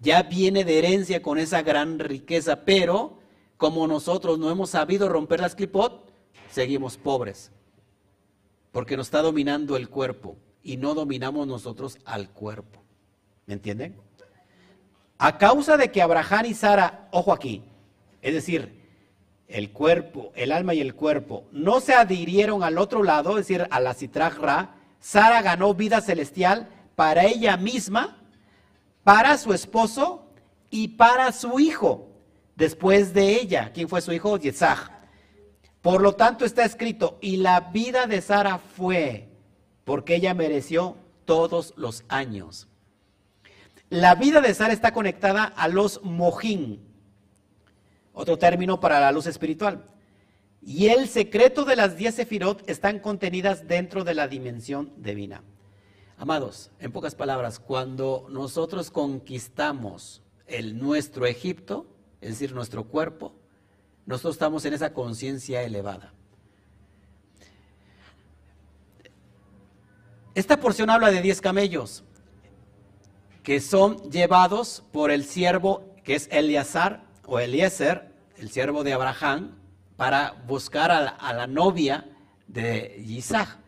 [0.00, 3.18] ya viene de herencia con esa gran riqueza, pero
[3.56, 6.12] como nosotros no hemos sabido romper las clipot,
[6.50, 7.50] seguimos pobres.
[8.72, 12.82] Porque nos está dominando el cuerpo y no dominamos nosotros al cuerpo.
[13.46, 13.96] ¿Me entienden?
[15.18, 17.62] A causa de que Abraham y Sara, ojo aquí,
[18.20, 18.82] es decir,
[19.46, 23.66] el cuerpo, el alma y el cuerpo, no se adhirieron al otro lado, es decir,
[23.70, 24.73] a la citragra,
[25.04, 28.16] Sara ganó vida celestial para ella misma,
[29.02, 30.30] para su esposo
[30.70, 32.08] y para su hijo
[32.56, 33.70] después de ella.
[33.74, 34.38] ¿Quién fue su hijo?
[34.38, 34.90] Yitzhak.
[35.82, 39.28] Por lo tanto está escrito, y la vida de Sara fue,
[39.84, 40.96] porque ella mereció
[41.26, 42.66] todos los años.
[43.90, 46.82] La vida de Sara está conectada a los mojín,
[48.14, 49.84] otro término para la luz espiritual.
[50.66, 55.42] Y el secreto de las diez sefirot están contenidas dentro de la dimensión divina.
[56.16, 61.86] Amados, en pocas palabras, cuando nosotros conquistamos el nuestro Egipto,
[62.20, 63.34] es decir, nuestro cuerpo,
[64.06, 66.14] nosotros estamos en esa conciencia elevada.
[70.34, 72.04] Esta porción habla de 10 camellos
[73.42, 79.56] que son llevados por el siervo que es Eleazar o Eliezer, el siervo de Abraham,
[79.96, 82.04] para buscar a la, novia
[82.48, 83.58] de Isaac.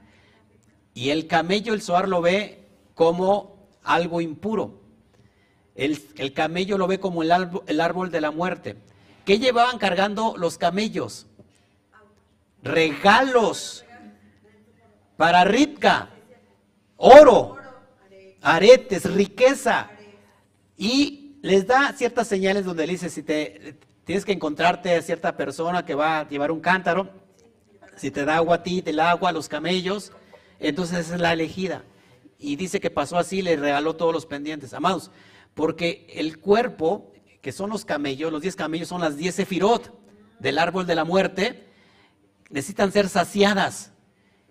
[0.94, 4.80] Y el camello, el Zohar lo ve como algo impuro.
[5.74, 8.76] El, camello lo ve como el, árbol, de la muerte.
[9.24, 11.26] ¿Qué llevaban cargando los camellos?
[12.62, 13.84] Regalos
[15.16, 16.10] para Ripka,
[16.96, 17.56] oro,
[18.40, 19.90] aretes, riqueza.
[20.78, 25.36] Y les da ciertas señales donde le dice, si te tienes que encontrarte a cierta
[25.36, 27.10] persona que va a llevar un cántaro,
[27.96, 30.12] si te da agua a ti, del agua a los camellos,
[30.60, 31.82] entonces es la elegida.
[32.38, 34.74] Y dice que pasó así, le regaló todos los pendientes.
[34.74, 35.10] Amados,
[35.54, 39.92] porque el cuerpo, que son los camellos, los diez camellos son las diez sefirot
[40.38, 41.66] del árbol de la muerte,
[42.48, 43.90] necesitan ser saciadas.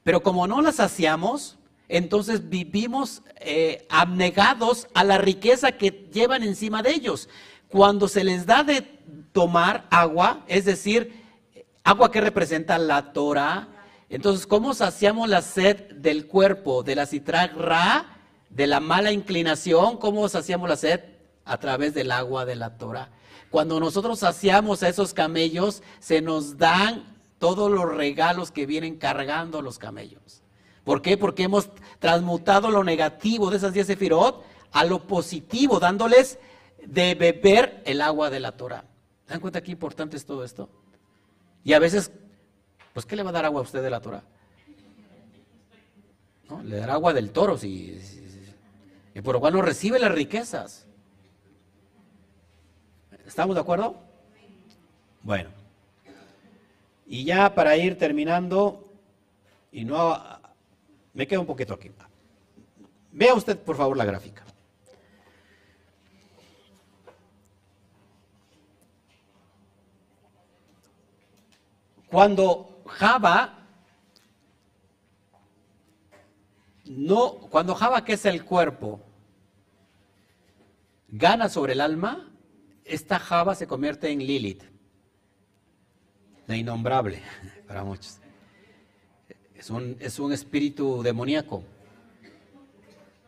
[0.03, 6.83] Pero como no las saciamos, entonces vivimos eh, abnegados a la riqueza que llevan encima
[6.83, 7.29] de ellos.
[7.69, 8.95] Cuando se les da de
[9.36, 11.23] tomar agua, es decir,
[11.83, 13.67] agua que representa la Torah,
[14.07, 18.15] entonces, ¿cómo saciamos la sed del cuerpo, de la citra ra?
[18.49, 21.01] de la mala inclinación, ¿cómo saciamos la sed?
[21.43, 23.09] A través del agua de la Torah.
[23.51, 29.61] Cuando nosotros saciamos a esos camellos, se nos dan todos los regalos que vienen cargando
[29.61, 30.41] los camellos.
[30.86, 31.17] ¿Por qué?
[31.17, 31.69] Porque hemos
[31.99, 36.39] transmutado lo negativo de esas diez sefirot a lo positivo, dándoles
[36.86, 38.86] de beber el agua de la Torah.
[39.26, 40.69] ¿Se dan cuenta qué importante es todo esto?
[41.63, 42.11] Y a veces,
[42.93, 44.23] pues, ¿qué le va a dar agua a usted de la Torah?
[46.49, 46.61] ¿no?
[46.61, 47.99] Le dará agua del toro si,
[49.15, 50.86] y por lo cual no recibe las riquezas.
[53.26, 53.95] ¿Estamos de acuerdo?
[55.23, 55.49] Bueno.
[57.07, 58.88] Y ya para ir terminando,
[59.71, 60.21] y no
[61.13, 61.91] me quedo un poquito aquí.
[63.11, 64.43] Vea usted, por favor, la gráfica.
[72.16, 73.68] Cuando Java
[76.86, 79.01] no, cuando Java, que es el cuerpo,
[81.09, 82.32] gana sobre el alma,
[82.86, 84.63] esta Java se convierte en Lilith,
[86.47, 87.22] la innombrable
[87.68, 88.20] para muchos.
[89.53, 91.66] Es un, es un espíritu demoníaco.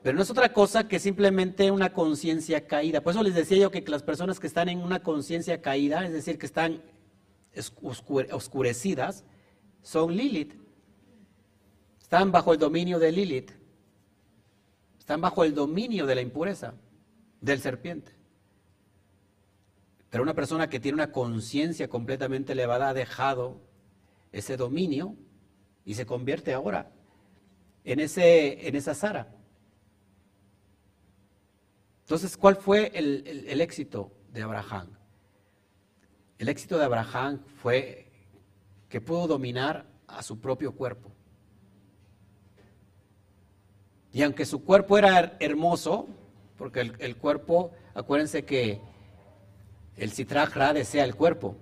[0.02, 3.02] Pero no es otra cosa que simplemente una conciencia caída.
[3.02, 6.14] Por eso les decía yo que las personas que están en una conciencia caída, es
[6.14, 6.82] decir, que están
[7.58, 9.26] oscurecidas,
[9.82, 10.54] son Lilith.
[12.02, 13.52] Están bajo el dominio de Lilith.
[15.00, 16.74] Están bajo el dominio de la impureza,
[17.42, 18.12] del serpiente.
[20.10, 23.62] Pero una persona que tiene una conciencia completamente elevada ha dejado
[24.32, 25.16] ese dominio
[25.86, 26.92] y se convierte ahora
[27.84, 29.34] en, ese, en esa Sara.
[32.02, 34.97] Entonces, ¿cuál fue el, éxito de Abraham?
[36.38, 38.12] El éxito de Abraham fue
[38.90, 41.12] que pudo dominar a su propio cuerpo.
[44.14, 46.08] Y aunque su cuerpo era hermoso,
[46.58, 48.82] porque el, cuerpo, acuérdense que
[49.96, 51.56] el citrajra desea el cuerpo,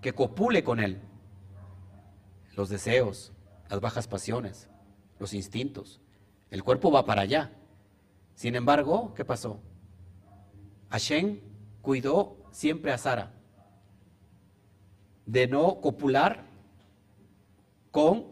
[0.00, 1.00] que copule con él.
[2.56, 3.32] Los deseos,
[3.68, 4.68] las bajas pasiones,
[5.18, 6.00] los instintos.
[6.50, 7.52] El cuerpo va para allá.
[8.34, 9.60] Sin embargo, ¿qué pasó?
[10.90, 11.40] Hashem
[11.80, 13.39] cuidó siempre a Sara
[15.30, 16.44] de no copular
[17.92, 18.26] con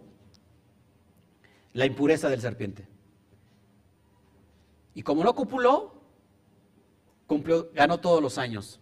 [1.73, 2.89] la impureza del serpiente.
[4.95, 5.95] Y como no copuló,
[7.29, 8.81] cumplió, ganó todos los años.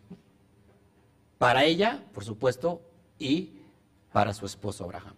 [1.36, 2.80] Para ella, por supuesto,
[3.18, 3.52] y
[4.12, 5.14] para su esposo Abraham.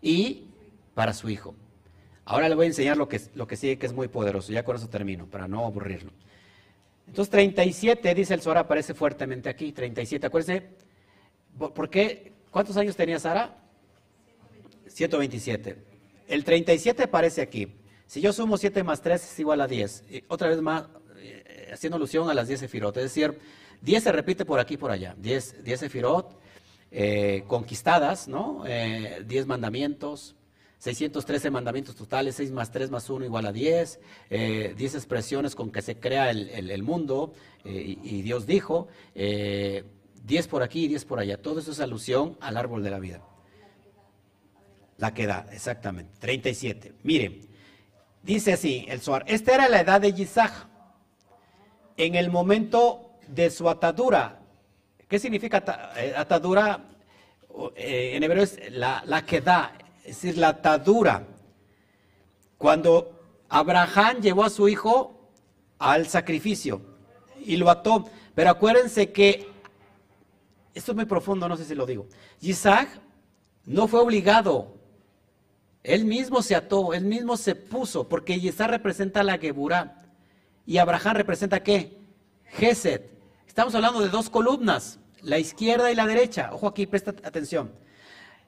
[0.00, 0.46] Y
[0.94, 1.54] para su hijo.
[2.24, 4.52] Ahora le voy a enseñar lo que, lo que sigue, que es muy poderoso.
[4.52, 6.12] Ya con eso termino, para no aburrirlo.
[7.06, 9.72] Entonces, 37, dice el Sora, aparece fuertemente aquí.
[9.72, 10.66] 37, acuérdense.
[11.58, 12.37] ¿Por qué?
[12.58, 13.56] ¿Cuántos años tenía Sara?
[14.88, 15.76] 127.
[16.26, 17.72] El 37 aparece aquí.
[18.04, 20.04] Si yo sumo 7 más 3 es igual a 10.
[20.26, 20.86] otra vez más,
[21.18, 22.96] eh, haciendo alusión a las 10 sefirot.
[22.96, 23.38] Es decir,
[23.82, 25.14] 10 se repite por aquí y por allá.
[25.18, 26.36] 10, 10 sefirot
[26.90, 28.64] eh, conquistadas, ¿no?
[28.64, 30.34] 10 eh, mandamientos,
[30.78, 34.00] 613 mandamientos totales, 6 más 3 más 1 igual a 10,
[34.30, 37.34] 10 eh, expresiones con que se crea el, mundo
[37.64, 38.88] eh, y, Dios dijo,
[40.28, 41.42] 10 eh, por aquí y 10 por allá.
[41.42, 43.20] Todo eso es alusión al árbol de la vida.
[44.98, 46.94] La que da, exactamente, 37.
[47.02, 47.40] Miren,
[48.22, 50.52] dice así el Suar, esta era la edad de Yisach,
[51.96, 54.40] en el momento de su atadura.
[55.08, 55.62] ¿Qué significa
[56.16, 56.84] atadura?
[57.74, 59.72] en hebreo es la, la que da,
[60.04, 61.26] es decir, la atadura.
[62.56, 63.18] Cuando
[63.48, 65.18] Abraham llevó a su hijo
[65.78, 66.80] al sacrificio
[67.44, 68.08] y lo ató.
[68.34, 69.47] Pero acuérdense que,
[70.78, 72.06] esto es muy profundo, no sé si lo digo,
[72.40, 72.88] Isaac
[73.64, 74.78] no fue obligado,
[75.82, 79.96] él mismo se ató, él mismo se puso, porque Isaac representa la Geburá
[80.66, 81.98] y Abraham representa qué?
[82.44, 83.10] Geset.
[83.46, 86.50] Estamos hablando de dos columnas, la izquierda y la derecha.
[86.52, 87.72] Ojo aquí, presta atención.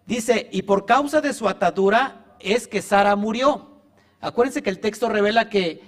[0.06, 3.82] Dice, y por causa de su atadura es que Sara murió.
[4.20, 5.82] Acuérdense que el texto revela que,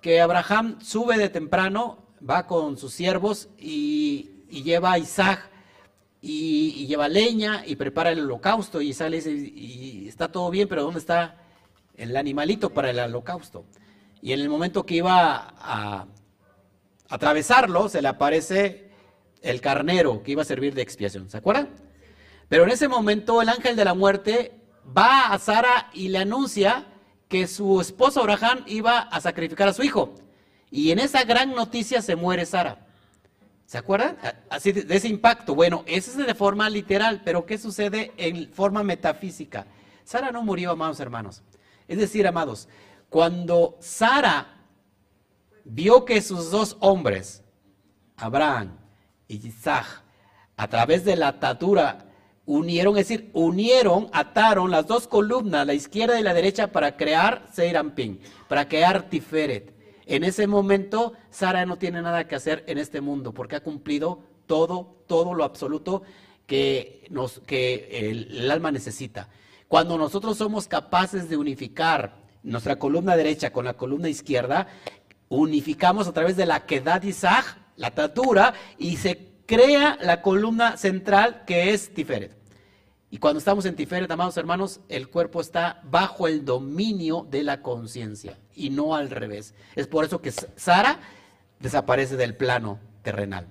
[0.00, 5.50] que Abraham sube de temprano, va con sus siervos y, lleva a Isaac
[6.20, 8.80] y, lleva leña y prepara el holocausto.
[8.80, 11.36] Y sale y, está todo bien, pero ¿dónde está
[11.96, 13.64] el animalito para el holocausto?
[14.20, 16.06] Y en el momento que iba a
[17.08, 18.90] atravesarlo, se le aparece
[19.42, 21.30] el carnero que iba a servir de expiación.
[21.30, 21.68] ¿Se acuerdan?
[22.48, 24.52] Pero en ese momento el ángel de la muerte
[24.96, 26.86] va a Sara y le anuncia
[27.28, 30.14] que su esposo Abraham iba a sacrificar a su hijo.
[30.70, 32.87] Y en esa gran noticia se muere Sara.
[33.68, 34.16] ¿Se acuerdan?
[34.48, 35.54] Así de, ese impacto.
[35.54, 39.66] Bueno, eso es de forma literal, pero ¿qué sucede en forma metafísica?
[40.04, 41.42] Sara no murió, amados hermanos.
[41.86, 42.66] Es decir, amados,
[43.10, 44.64] cuando Sara
[45.66, 47.42] vio que sus dos hombres,
[48.16, 48.78] Abraham
[49.28, 49.84] y Isaac,
[50.56, 52.06] a través de la atadura
[52.46, 57.46] unieron, es decir, unieron, ataron las dos columnas, la izquierda y la derecha, para crear
[57.52, 59.77] Seirampin, para crear Tiferet.
[60.08, 64.22] En ese momento, Sara no tiene nada que hacer en este mundo, porque ha cumplido
[64.46, 66.02] todo, todo lo absoluto
[66.46, 67.06] que,
[67.90, 69.28] el, alma necesita.
[69.68, 74.68] Cuando nosotros somos capaces de unificar nuestra columna derecha con la columna izquierda,
[75.28, 81.44] unificamos a través de la Kedat Isaac, la tatura, y se crea la columna central
[81.44, 82.37] que es Tiferet.
[83.10, 87.62] Y cuando estamos en Tiferet, amados hermanos, el cuerpo está bajo el dominio de la
[87.62, 89.54] conciencia y no al revés.
[89.76, 91.00] Es por eso que Sara
[91.58, 93.46] desaparece del plano terrenal.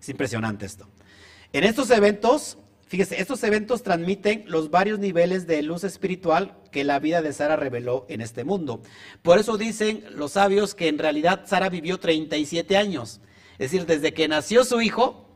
[0.00, 0.88] Es impresionante esto.
[1.52, 2.56] En estos eventos,
[2.86, 7.56] fíjese, estos eventos transmiten los varios niveles de luz espiritual que la vida de Sara
[7.56, 8.80] reveló en este mundo.
[9.20, 13.20] Por eso dicen los sabios que en realidad Sara vivió 37 años.
[13.58, 15.28] Es decir, desde que nació su hijo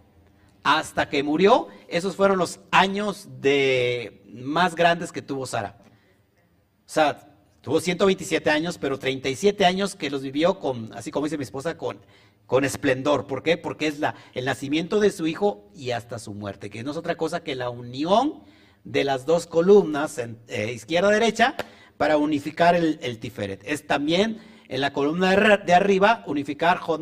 [0.66, 5.78] hasta que murió, esos fueron los años de más grandes que tuvo Sara.
[5.78, 11.38] O sea, tuvo 127 años, pero 37 años que los vivió con, así como dice
[11.38, 12.00] mi esposa, con,
[12.46, 13.28] con esplendor.
[13.28, 13.56] ¿Por qué?
[13.56, 16.96] Porque es la, el nacimiento de su hijo y hasta su muerte, que no es
[16.96, 18.42] otra cosa que la unión
[18.82, 21.54] de las dos columnas, eh, izquierda-derecha,
[21.96, 23.62] para unificar el, Tiferet.
[23.64, 25.30] Es también en la columna
[25.64, 27.00] de, arriba unificar Jod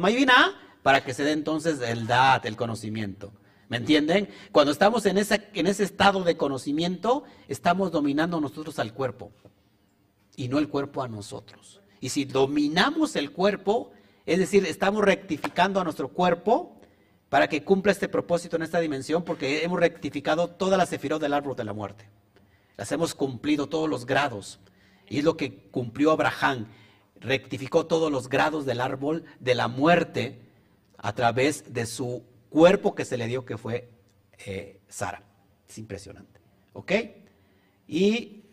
[0.82, 3.32] para que se dé entonces el Dat, el conocimiento.
[3.68, 4.28] ¿Me entienden?
[4.52, 9.32] Cuando estamos en ese, en ese estado de conocimiento, estamos dominando nosotros al cuerpo
[10.36, 11.80] y no el cuerpo a nosotros.
[12.00, 13.92] Y si dominamos el cuerpo,
[14.26, 16.80] es decir, estamos rectificando a nuestro cuerpo
[17.28, 21.32] para que cumpla este propósito en esta dimensión, porque hemos rectificado todas las sefirot del
[21.32, 22.08] árbol de la muerte.
[22.76, 24.60] Las hemos cumplido todos los grados.
[25.08, 26.66] Y es lo que cumplió Abraham.
[27.20, 30.40] Rectificó todos los grados del árbol de la muerte
[30.98, 32.24] a través de su
[32.54, 33.88] cuerpo que se le dio que fue
[34.46, 35.24] eh, Sara.
[35.68, 36.40] Es impresionante.
[36.72, 36.92] ¿Ok?
[37.88, 38.44] Y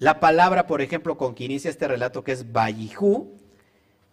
[0.00, 3.38] la palabra, por ejemplo, con que inicia este relato que es Bayihu,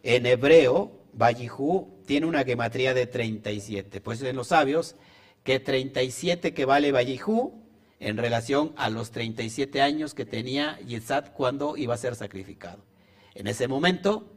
[0.03, 3.99] en hebreo, Bayihu tiene una gematría de 37.
[3.99, 4.95] Pues en los sabios
[5.43, 7.63] que 37 que vale Bayihu
[7.99, 12.85] en relación a los 37 años que tenía Yitzhak cuando iba a ser sacrificado.
[13.33, 14.31] En ese momento,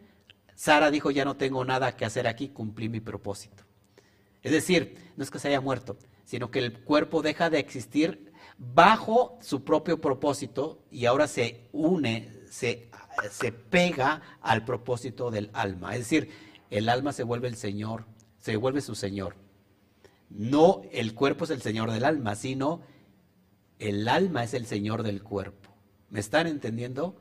[0.55, 3.68] Sara dijo, ya no tengo nada que hacer aquí, cumplí mi propósito.
[4.43, 8.33] Es decir, no es que se haya muerto, sino que el cuerpo deja de existir
[8.59, 12.91] bajo su propio propósito y ahora se une, se,
[13.31, 15.93] se pega al propósito del alma.
[15.95, 16.31] Es decir,
[16.71, 18.07] el alma se vuelve el Señor,
[18.39, 19.37] se vuelve su Señor.
[20.29, 22.83] No el cuerpo es el Señor del alma, sino
[23.79, 25.71] el alma es el Señor del cuerpo.
[26.11, 27.17] ¿Me están entendiendo?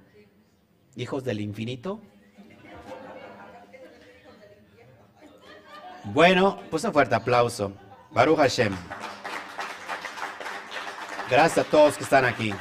[0.95, 2.01] Hijos del infinito.
[6.13, 7.71] Bueno, pues un fuerte aplauso.
[8.11, 8.73] Baruch Hashem.
[11.29, 12.53] Gracias a todos que están aquí.